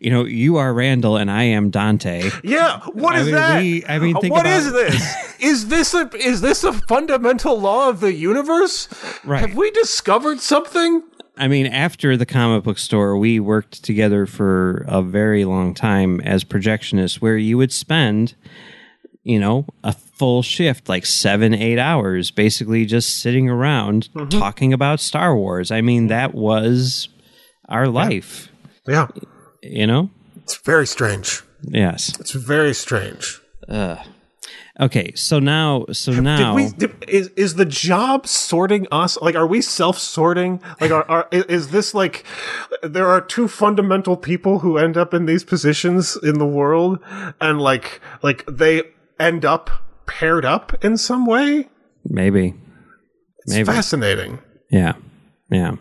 [0.00, 2.30] you know you are Randall and I am Dante.
[2.42, 3.60] Yeah, what is I mean, that?
[3.60, 5.40] we- I mean, think what about- is this?
[5.40, 8.88] is this a is this a fundamental law of the universe?
[9.24, 9.40] Right.
[9.40, 11.02] Have we discovered something?
[11.36, 16.20] I mean, after the comic book store, we worked together for a very long time
[16.22, 18.34] as projectionists, where you would spend,
[19.22, 24.38] you know, a full shift, like seven, eight hours, basically just sitting around mm-hmm.
[24.38, 25.70] talking about Star Wars.
[25.70, 27.08] I mean, that was
[27.68, 28.48] our life,
[28.86, 29.08] Yeah,
[29.62, 30.10] you know?
[30.36, 31.42] it's very strange.
[31.62, 32.18] Yes.
[32.20, 33.40] It's very strange.
[34.78, 36.70] Okay, so now, so now, Did we?
[36.76, 39.16] Did, is is the job sorting us?
[39.22, 40.60] Like, are we self sorting?
[40.80, 42.24] Like, are, are is this like
[42.82, 46.98] there are two fundamental people who end up in these positions in the world,
[47.40, 48.82] and like like they
[49.18, 49.70] end up
[50.06, 51.68] paired up in some way?
[52.04, 52.54] maybe,
[53.44, 53.64] It's Maybe.
[53.64, 54.38] fascinating.
[54.70, 54.92] Yeah.
[55.50, 55.76] Yeah.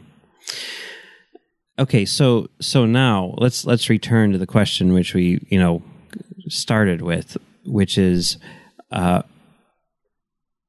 [1.78, 5.84] Okay, so so now let's let's return to the question which we, you know,
[6.48, 7.36] started with,
[7.66, 8.38] which is
[8.92, 9.22] uh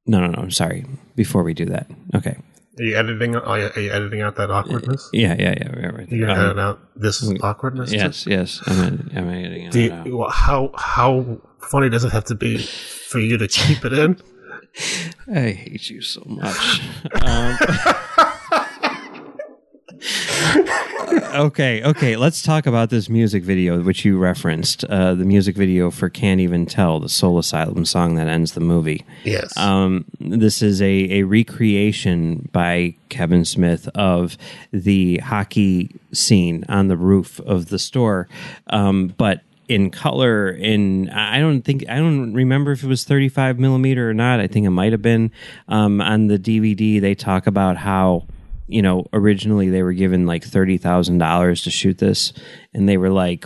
[0.09, 0.85] no, no, no, I'm sorry.
[1.15, 1.87] Before we do that.
[2.15, 2.37] Okay.
[2.79, 3.35] Are you editing?
[3.35, 5.09] Are you, are you editing out that awkwardness?
[5.11, 6.09] Yeah, yeah, yeah, right, right.
[6.11, 7.91] You're Um, editing out this awkwardness.
[7.91, 8.61] yes, yes.
[8.67, 10.07] I'm I'm editing it Do you, out.
[10.11, 14.17] well, how how funny does it have to be for you to keep it in?
[15.33, 16.81] I hate you so much.
[17.23, 17.57] um,
[21.35, 22.15] okay, okay.
[22.17, 24.83] Let's talk about this music video which you referenced.
[24.85, 28.59] Uh, the music video for "Can't Even Tell," the Soul Asylum song that ends the
[28.59, 29.05] movie.
[29.23, 29.55] Yes.
[29.57, 30.85] Um, this is a,
[31.19, 34.37] a recreation by Kevin Smith of
[34.71, 38.27] the hockey scene on the roof of the store,
[38.67, 40.49] um, but in color.
[40.49, 44.39] In I don't think I don't remember if it was 35 millimeter or not.
[44.39, 45.31] I think it might have been.
[45.67, 48.25] Um, on the DVD, they talk about how
[48.67, 52.33] you know originally they were given like thirty thousand dollars to shoot this,
[52.73, 53.45] and they were like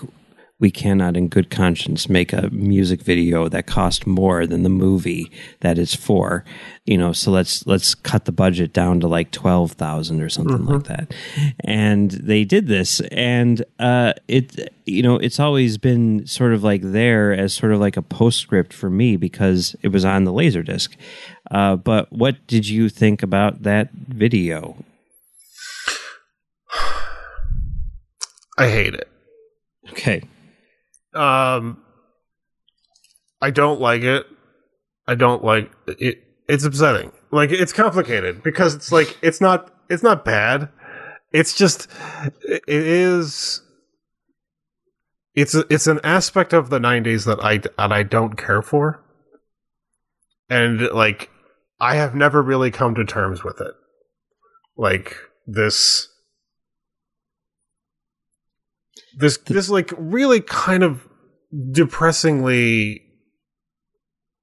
[0.61, 5.29] we cannot in good conscience make a music video that cost more than the movie
[5.61, 6.45] that it's for.
[6.85, 10.83] You know so let's let's cut the budget down to like 12,000 or something like
[10.83, 11.13] that.
[11.61, 16.81] And they did this and uh it you know it's always been sort of like
[16.83, 20.95] there as sort of like a postscript for me because it was on the laserdisc.
[21.49, 24.77] Uh but what did you think about that video
[28.57, 29.09] I hate it.
[29.91, 30.23] okay
[31.13, 31.81] Um,
[33.41, 34.25] I don't like it.
[35.07, 36.23] I don't like it.
[36.47, 37.11] It's upsetting.
[37.31, 40.69] Like it's complicated because it's like it's not it's not bad.
[41.31, 41.87] It's just
[42.43, 43.61] it is.
[45.33, 49.03] It's a, it's an aspect of the '90s that I that I don't care for,
[50.49, 51.29] and like
[51.79, 53.73] I have never really come to terms with it.
[54.77, 55.15] Like
[55.47, 56.09] this
[59.17, 61.07] this this like really kind of
[61.71, 63.01] depressingly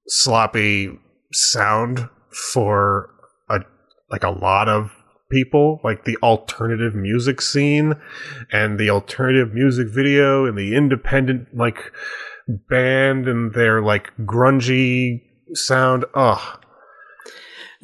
[0.07, 0.97] sloppy
[1.31, 2.09] sound
[2.51, 3.09] for
[3.49, 3.59] a
[4.11, 4.91] like a lot of
[5.31, 5.79] people.
[5.83, 7.93] Like the alternative music scene
[8.51, 11.91] and the alternative music video and the independent like
[12.47, 15.21] band and their like grungy
[15.53, 16.05] sound.
[16.13, 16.59] Ugh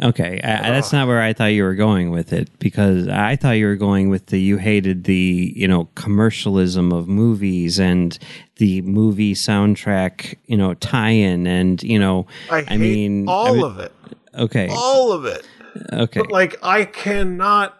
[0.04, 3.52] Okay, I, that's not where I thought you were going with it because I thought
[3.52, 8.18] you were going with the you hated the you know commercialism of movies and
[8.58, 13.64] the movie soundtrack you know tie-in and you know I hate mean all I mean-
[13.64, 13.94] of it.
[14.38, 15.48] okay All of it.
[15.94, 17.78] okay But like I cannot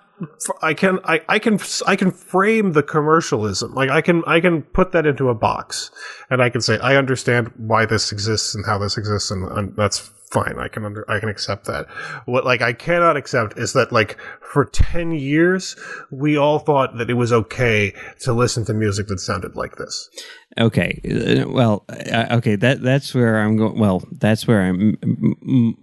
[0.62, 3.74] I can I, I can I can frame the commercialism.
[3.74, 5.92] Like I can I can put that into a box
[6.30, 9.76] and I can say I understand why this exists and how this exists and, and
[9.76, 10.58] that's fine.
[10.58, 11.88] I can under I can accept that.
[12.26, 15.76] What like I cannot accept is that like for 10 years
[16.12, 20.10] we all thought that it was okay to listen to music that sounded like this.
[20.58, 21.02] Okay.
[21.04, 22.56] Uh, Well, uh, okay.
[22.56, 23.80] That that's where I'm going.
[23.80, 24.98] Well, that's where I'm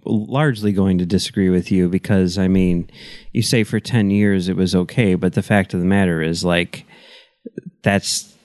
[0.05, 2.89] largely going to disagree with you because I mean,
[3.31, 6.43] you say for ten years it was okay, but the fact of the matter is,
[6.43, 6.85] like,
[7.83, 8.35] that's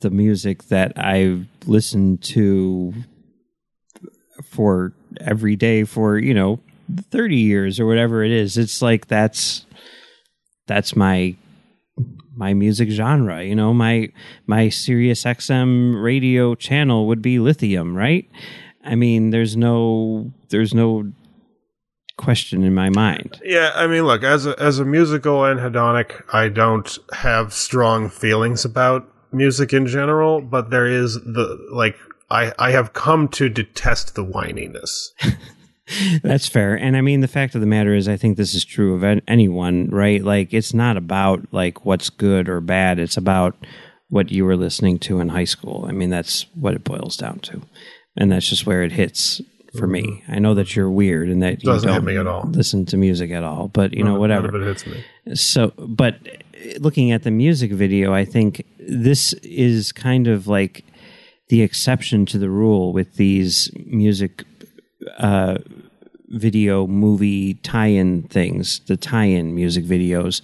[0.00, 2.92] the music that I've listened to
[4.44, 6.60] for every day for you know
[7.10, 8.56] thirty years or whatever it is.
[8.56, 9.66] It's like that's
[10.66, 11.36] that's my
[12.34, 13.74] my music genre you know?
[13.74, 14.08] My
[14.46, 18.28] my sirius xm radio channel would be lithium right?
[18.84, 21.12] I mean there's no there's no
[22.16, 23.40] question in my mind.
[23.44, 28.64] Yeah, I mean, look, as a as a musical anhedonic, I don't have strong feelings
[28.64, 31.96] about music in general, but there is the like
[32.32, 35.10] I I have come to detest the whininess.
[36.22, 36.74] that's fair.
[36.74, 39.20] And i mean the fact of the matter is i think this is true of
[39.28, 40.22] anyone right?
[40.22, 42.98] Like it's not about like what's good or bad.
[42.98, 43.54] It's about
[44.08, 45.86] what you were listening to in high school.
[45.88, 47.62] I mean that's what it boils down to.
[48.16, 49.40] And that's just where it hits
[49.78, 50.02] for me.
[50.02, 50.32] Mm-hmm.
[50.32, 52.44] I know that you're weird and that you Doesn't hit don't me at all.
[52.50, 54.50] listen to music at all but you know whatever.
[54.50, 55.04] None it hits me.
[55.34, 56.16] So, but
[56.78, 60.84] looking at the music video, I think this is kind of like
[61.52, 64.42] the exception to the rule with these music
[65.18, 65.58] uh,
[66.28, 70.40] video movie tie-in things, the tie-in music videos,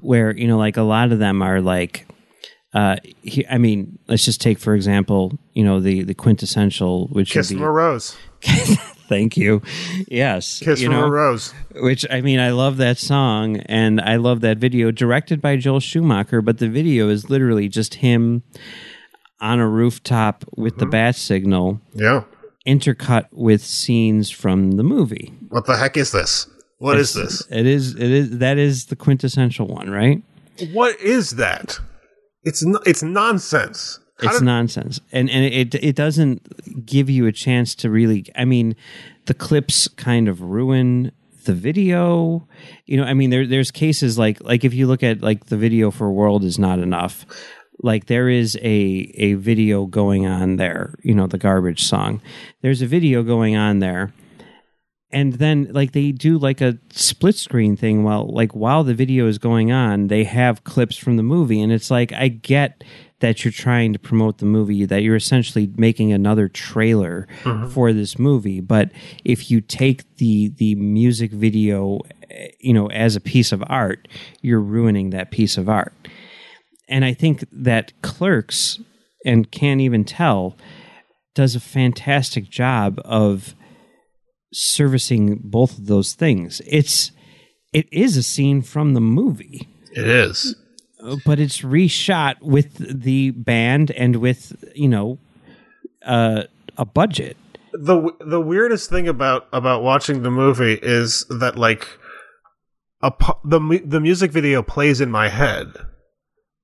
[0.00, 2.06] where you know, like a lot of them are like.
[2.72, 7.32] Uh, he, I mean, let's just take for example, you know, the the quintessential, which
[7.32, 8.16] Kiss from a rose.
[9.08, 9.60] Thank you.
[10.06, 11.52] Yes, Kiss you from know, a rose.
[11.74, 15.80] which I mean, I love that song and I love that video, directed by Joel
[15.80, 16.40] Schumacher.
[16.42, 18.44] But the video is literally just him
[19.40, 20.90] on a rooftop with the mm-hmm.
[20.90, 22.24] bat signal, Yeah.
[22.66, 25.32] intercut with scenes from the movie.
[25.48, 26.46] What the heck is this?
[26.78, 27.42] What is this?
[27.50, 27.94] It is.
[27.94, 28.38] It is.
[28.38, 30.22] That is the quintessential one, right?
[30.72, 31.78] What is that?
[32.42, 33.98] It's n- it's nonsense.
[34.20, 38.26] How It's did- nonsense, and and it it doesn't give you a chance to really.
[38.36, 38.76] I mean,
[39.26, 41.10] the clips kind of ruin
[41.46, 42.46] the video.
[42.86, 45.56] You know, I mean, there there's cases like like if you look at like the
[45.56, 47.24] video for "World Is Not Enough,"
[47.82, 50.94] like there is a a video going on there.
[51.02, 52.20] You know, the garbage song.
[52.62, 54.12] There's a video going on there.
[55.10, 58.02] And then, like they do, like a split screen thing.
[58.02, 61.72] While, like, while the video is going on, they have clips from the movie, and
[61.72, 62.82] it's like I get
[63.20, 67.28] that you're trying to promote the movie, that you're essentially making another trailer
[67.70, 68.60] for this movie.
[68.60, 68.90] But
[69.24, 74.08] if you take the the music video, eh, you know, as a piece of art,
[74.42, 75.94] you're ruining that piece of art.
[76.88, 78.78] And I think that Clerks
[79.24, 80.56] and Can't Even Tell
[81.34, 83.54] does a fantastic job of
[84.52, 86.60] servicing both of those things.
[86.66, 87.10] It's
[87.72, 90.54] it is a scene from the movie It is.
[91.26, 95.18] but it's reshot with the band and with you know
[96.06, 96.44] uh,
[96.78, 97.36] a budget.
[97.72, 101.88] the the weirdest thing about about watching the movie is that like
[103.02, 103.10] a
[103.44, 105.66] the the music video plays in my head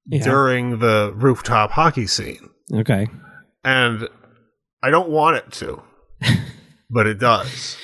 [0.06, 0.22] Yeah.
[0.24, 3.08] during the rooftop hockey scene Okay,
[3.64, 4.08] and
[4.82, 5.82] I don't want it to
[6.90, 7.76] but it does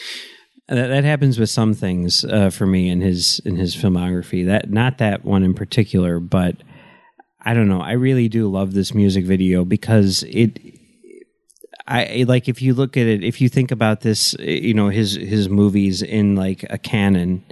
[0.68, 4.46] that, that happens with some things uh, for me in his in his filmography.
[4.46, 6.56] That not that one in particular, but
[7.40, 7.80] I don't know.
[7.80, 10.58] I really do love this music video because it.
[11.88, 15.14] I like if you look at it, if you think about this, you know his
[15.14, 17.44] his movies in like a canon,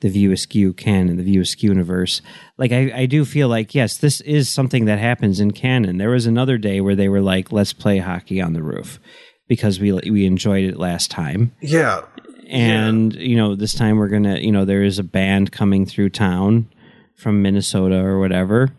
[0.00, 2.22] the View Askew canon, the View Askew universe.
[2.56, 5.98] Like I, I do feel like yes, this is something that happens in canon.
[5.98, 9.00] There was another day where they were like, "Let's play hockey on the roof,"
[9.48, 11.52] because we we enjoyed it last time.
[11.60, 12.02] Yeah.
[12.48, 16.10] And you know this time we're gonna you know there is a band coming through
[16.10, 16.68] town
[17.14, 18.72] from minnesota or whatever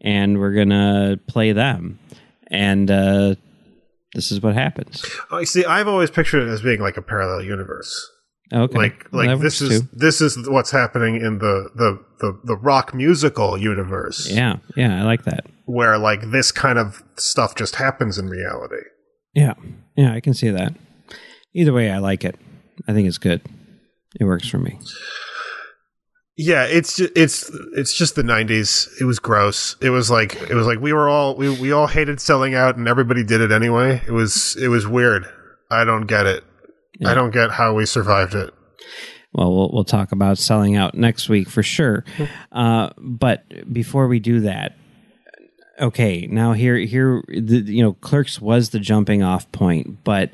[0.00, 1.98] and we're gonna play them.
[2.48, 3.34] And uh
[4.14, 5.04] this is what happens.
[5.30, 8.10] I see I've always pictured it as being like a parallel universe
[8.52, 9.88] okay like like this is too.
[9.92, 15.02] this is what's happening in the the the, the rock musical universe yeah yeah i
[15.02, 18.82] like that where like this kind of stuff just happens in reality
[19.34, 19.54] yeah
[19.96, 20.74] yeah i can see that
[21.54, 22.36] either way i like it
[22.86, 23.40] i think it's good
[24.20, 24.78] It works for me.
[26.36, 28.88] Yeah, it's just, it's it's just the '90s.
[29.00, 29.76] It was gross.
[29.80, 32.76] It was like it was like we were all we we all hated selling out,
[32.76, 34.00] and everybody did it anyway.
[34.06, 35.26] It was it was weird.
[35.70, 36.42] I don't get it.
[37.02, 37.10] Yeah.
[37.10, 38.54] I don't get how we survived it.
[39.32, 42.04] Well, we'll we'll talk about selling out next week for sure.
[42.50, 44.76] Uh, but before we do that,
[45.80, 50.30] okay, now here here the you know Clerks was the jumping off point, but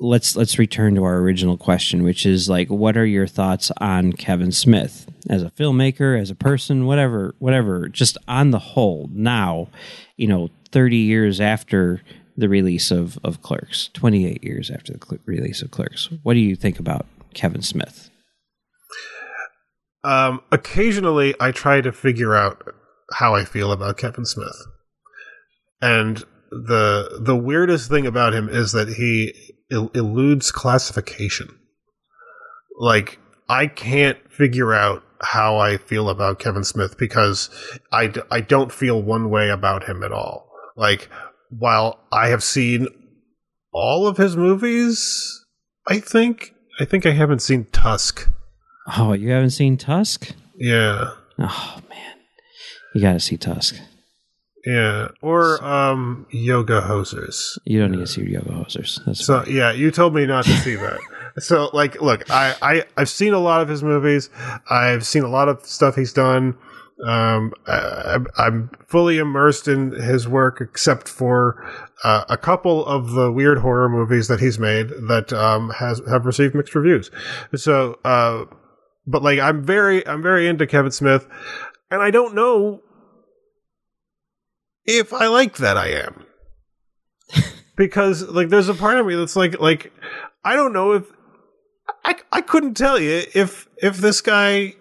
[0.00, 4.12] let's let's return to our original question, which is like, what are your thoughts on
[4.12, 9.08] Kevin Smith as a filmmaker, as a person, whatever, whatever, just on the whole?
[9.12, 9.68] Now,
[10.16, 12.02] you know, thirty years after
[12.36, 16.34] the release of of Clerks, twenty eight years after the cl- release of Clerks, what
[16.34, 18.10] do you think about Kevin Smith?
[20.02, 22.74] Um, occasionally, I try to figure out
[23.12, 24.66] how I feel about Kevin Smith,
[25.80, 29.32] and the the weirdest thing about him is that he
[29.72, 31.48] el- eludes classification.
[32.78, 33.18] Like
[33.48, 37.50] I can't figure out how I feel about Kevin Smith because
[37.92, 40.50] I, d- I don't feel one way about him at all.
[40.76, 41.08] Like
[41.58, 42.88] while I have seen
[43.72, 45.44] all of his movies,
[45.86, 48.28] I think I think I haven't seen Tusk.
[48.96, 50.32] Oh, you haven't seen Tusk?
[50.56, 51.10] Yeah.
[51.38, 52.16] Oh man,
[52.94, 53.76] you got to see Tusk.
[54.64, 57.58] Yeah, or um, yoga hosers.
[57.64, 59.04] You don't need to see Yoga Hosers.
[59.04, 60.98] That's So yeah, you told me not to see that.
[61.38, 64.30] so like, look, I, I I've seen a lot of his movies.
[64.70, 66.56] I've seen a lot of stuff he's done.
[67.02, 71.64] Um, I, I'm fully immersed in his work, except for
[72.04, 76.24] uh, a couple of the weird horror movies that he's made that um, has have
[76.24, 77.10] received mixed reviews.
[77.56, 78.44] So, uh,
[79.06, 81.26] but like, I'm very I'm very into Kevin Smith,
[81.90, 82.80] and I don't know
[84.84, 85.76] if I like that.
[85.76, 86.24] I am
[87.76, 89.92] because like there's a part of me that's like like
[90.44, 91.10] I don't know if
[92.04, 94.74] I I couldn't tell you if if this guy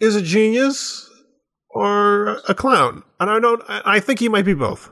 [0.00, 1.08] is a genius
[1.70, 3.62] or a clown, and I don't.
[3.68, 4.90] I think he might be both.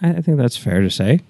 [0.00, 1.20] I think that's fair to say.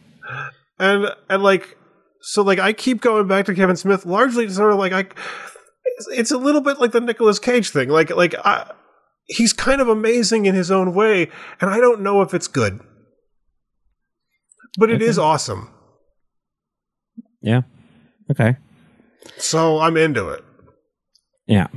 [0.78, 1.76] And and like
[2.20, 5.00] so like I keep going back to Kevin Smith largely sort of like I
[5.84, 7.88] it's, it's a little bit like the Nicolas Cage thing.
[7.88, 8.70] Like like I,
[9.26, 11.30] he's kind of amazing in his own way,
[11.60, 12.80] and I don't know if it's good.
[14.76, 15.70] But it is awesome.
[17.40, 17.62] Yeah.
[18.30, 18.56] Okay.
[19.38, 20.42] So I'm into it.
[21.46, 21.68] Yeah.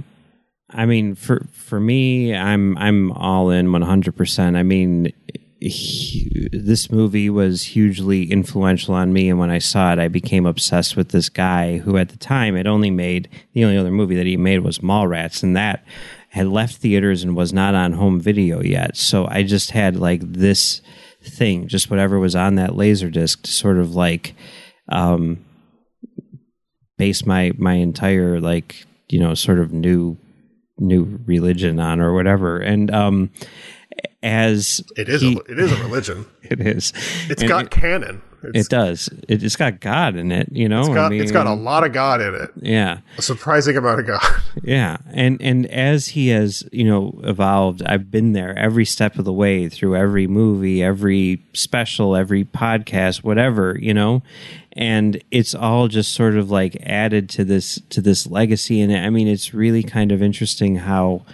[0.77, 4.15] I mean, for for me, I'm I'm all in 100.
[4.15, 5.11] percent I mean,
[5.59, 10.45] he, this movie was hugely influential on me, and when I saw it, I became
[10.45, 14.15] obsessed with this guy who, at the time, had only made the only other movie
[14.17, 15.83] that he made was Mallrats, and that
[16.29, 18.95] had left theaters and was not on home video yet.
[18.95, 20.81] So I just had like this
[21.23, 24.35] thing, just whatever was on that laser disc, to sort of like.
[24.89, 25.43] Um,
[26.97, 30.17] base my my entire like you know sort of new
[30.79, 33.29] new religion on or whatever and um
[34.23, 36.25] as It is he- a, it is a religion.
[36.43, 36.93] it is
[37.29, 38.21] It's And got it, canon.
[38.43, 41.31] It's, it does it, it's got god in it you know it's got I it's
[41.31, 42.51] got a lot of God in it.
[42.61, 44.21] yeah A surprising amount of God.
[44.63, 49.23] Yeah, and and as he has you know evolved, I've been there every step of
[49.25, 54.23] the way through every movie, every special, every podcast, whatever you know,
[54.77, 58.79] and it's all just sort of like added to this to this legacy.
[58.79, 61.25] And I mean, it's really kind of interesting how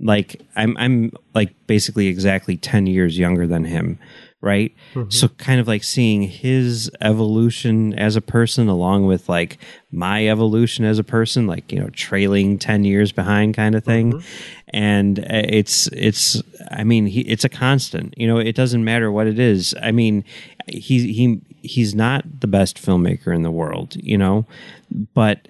[0.00, 3.98] like I'm I'm like basically exactly ten years younger than him.
[4.46, 4.74] Right.
[5.10, 9.58] So, kind of like seeing his evolution as a person along with like
[9.90, 14.22] my evolution as a person, like, you know, trailing 10 years behind kind of thing.
[14.68, 19.10] And uh, it's, it's, I mean, he, it's a constant, you know, it doesn't matter
[19.10, 19.74] what it is.
[19.82, 20.24] I mean,
[20.68, 24.46] he, he, he's not the best filmmaker in the world, you know,
[25.14, 25.48] but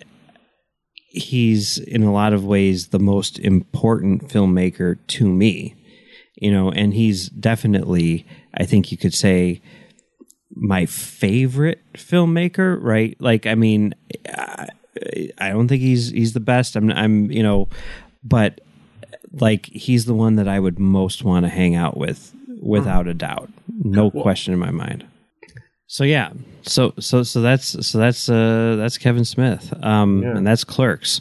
[1.09, 5.75] he's in a lot of ways the most important filmmaker to me
[6.37, 9.61] you know and he's definitely i think you could say
[10.55, 13.17] my favorite filmmaker right?
[13.21, 13.95] Like i mean
[14.29, 14.69] i,
[15.39, 16.77] I don't think he's he's the best.
[16.77, 17.69] I'm i'm you know
[18.25, 18.61] but
[19.33, 23.15] like he's the one that i would most want to hang out with without a
[23.15, 23.51] doubt.
[23.69, 25.07] No question in my mind.
[25.89, 26.33] So yeah,
[26.63, 31.21] so so so that's so that's uh that's Kevin Smith, um, and that's Clerks.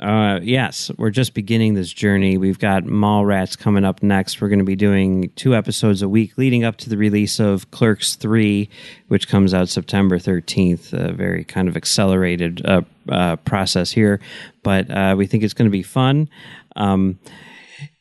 [0.00, 2.36] Uh, yes, we're just beginning this journey.
[2.36, 4.40] We've got Mallrats coming up next.
[4.40, 7.70] We're going to be doing two episodes a week leading up to the release of
[7.70, 8.68] Clerks 3,
[9.08, 10.92] which comes out September 13th.
[10.92, 14.20] A very kind of accelerated uh, uh, process here,
[14.62, 16.28] but uh, we think it's going to be fun.
[16.76, 17.18] Um,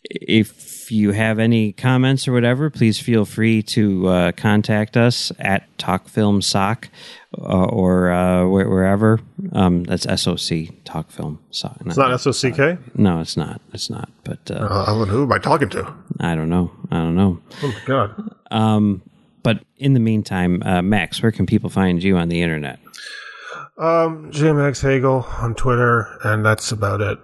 [0.04, 5.66] if you have any comments or whatever, please feel free to uh, contact us at
[5.78, 6.90] Talk Film Soc
[7.38, 9.20] uh, or uh, wherever.
[9.54, 11.78] Um, that's SOC Talk Film Soc.
[11.86, 12.78] It's not S O C K.
[12.96, 13.62] No, it's not.
[13.74, 14.10] It's not.
[14.24, 15.94] But uh, Uh, who am I talking to?
[16.20, 16.72] I don't know.
[16.92, 17.40] I don't know.
[17.64, 18.32] Oh my god.
[18.52, 19.02] Um,
[19.44, 22.80] but in the meantime, uh, Max, where can people find you on the internet?
[23.78, 27.20] Um, JMax Hegel on Twitter, and that's about it.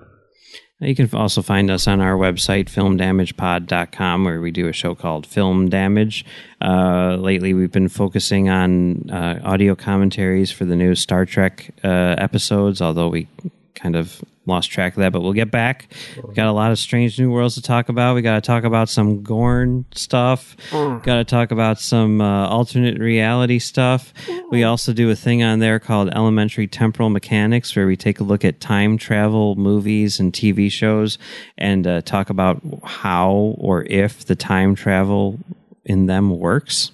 [0.83, 5.25] You can also find us on our website, filmdamagepod.com, where we do a show called
[5.25, 6.25] Film Damage.
[6.61, 12.15] Uh, lately, we've been focusing on uh, audio commentaries for the new Star Trek uh,
[12.17, 13.27] episodes, although we
[13.75, 15.87] kind of lost track of that, but we'll get back.
[16.27, 18.15] We got a lot of strange new worlds to talk about.
[18.15, 20.55] We got to talk about some Gorn stuff.
[20.71, 24.13] Got to talk about some uh, alternate reality stuff.
[24.51, 28.23] We also do a thing on there called Elementary Temporal Mechanics, where we take a
[28.23, 31.17] look at time travel movies and TV shows
[31.57, 35.39] and uh, talk about how or if the time travel
[35.85, 36.91] in them works.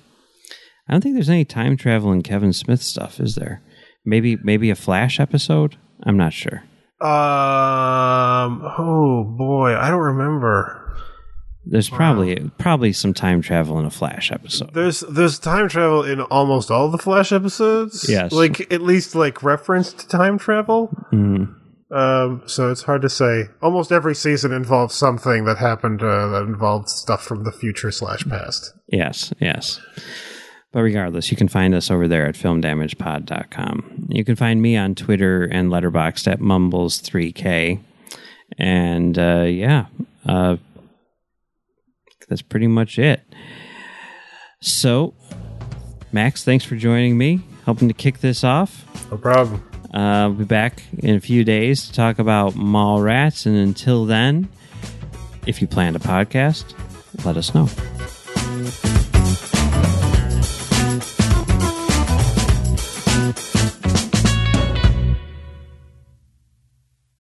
[0.88, 3.62] I don't think there's any time travel in Kevin Smith stuff, is there?
[4.06, 5.78] Maybe maybe a Flash episode.
[6.04, 6.64] I'm not sure.
[7.02, 8.62] Um.
[8.78, 10.76] Oh boy, I don't remember.
[11.66, 14.74] There's probably probably some time travel in a Flash episode.
[14.74, 18.10] There's there's time travel in almost all the Flash episodes.
[18.10, 18.32] Yes.
[18.32, 20.89] like at least like reference to time travel.
[21.14, 21.56] Mm.
[21.91, 22.41] Um.
[22.47, 23.45] So it's hard to say.
[23.62, 28.26] Almost every season involves something that happened uh, that involved stuff from the future slash
[28.28, 28.74] past.
[28.88, 29.80] Yes, yes.
[30.72, 34.07] But regardless, you can find us over there at filmdamagepod.com.
[34.09, 37.80] You can find me on Twitter and Letterboxd at Mumbles3K.
[38.57, 39.88] And uh, yeah,
[40.28, 40.57] uh,
[42.28, 43.22] that's pretty much it.
[44.61, 45.15] So,
[46.11, 48.86] Max, thanks for joining me, helping to kick this off.
[49.09, 49.63] No problem.
[49.93, 53.45] Uh, I'll be back in a few days to talk about Mallrats.
[53.45, 54.49] And until then,
[55.47, 56.76] if you plan to podcast,
[57.26, 59.09] let us know.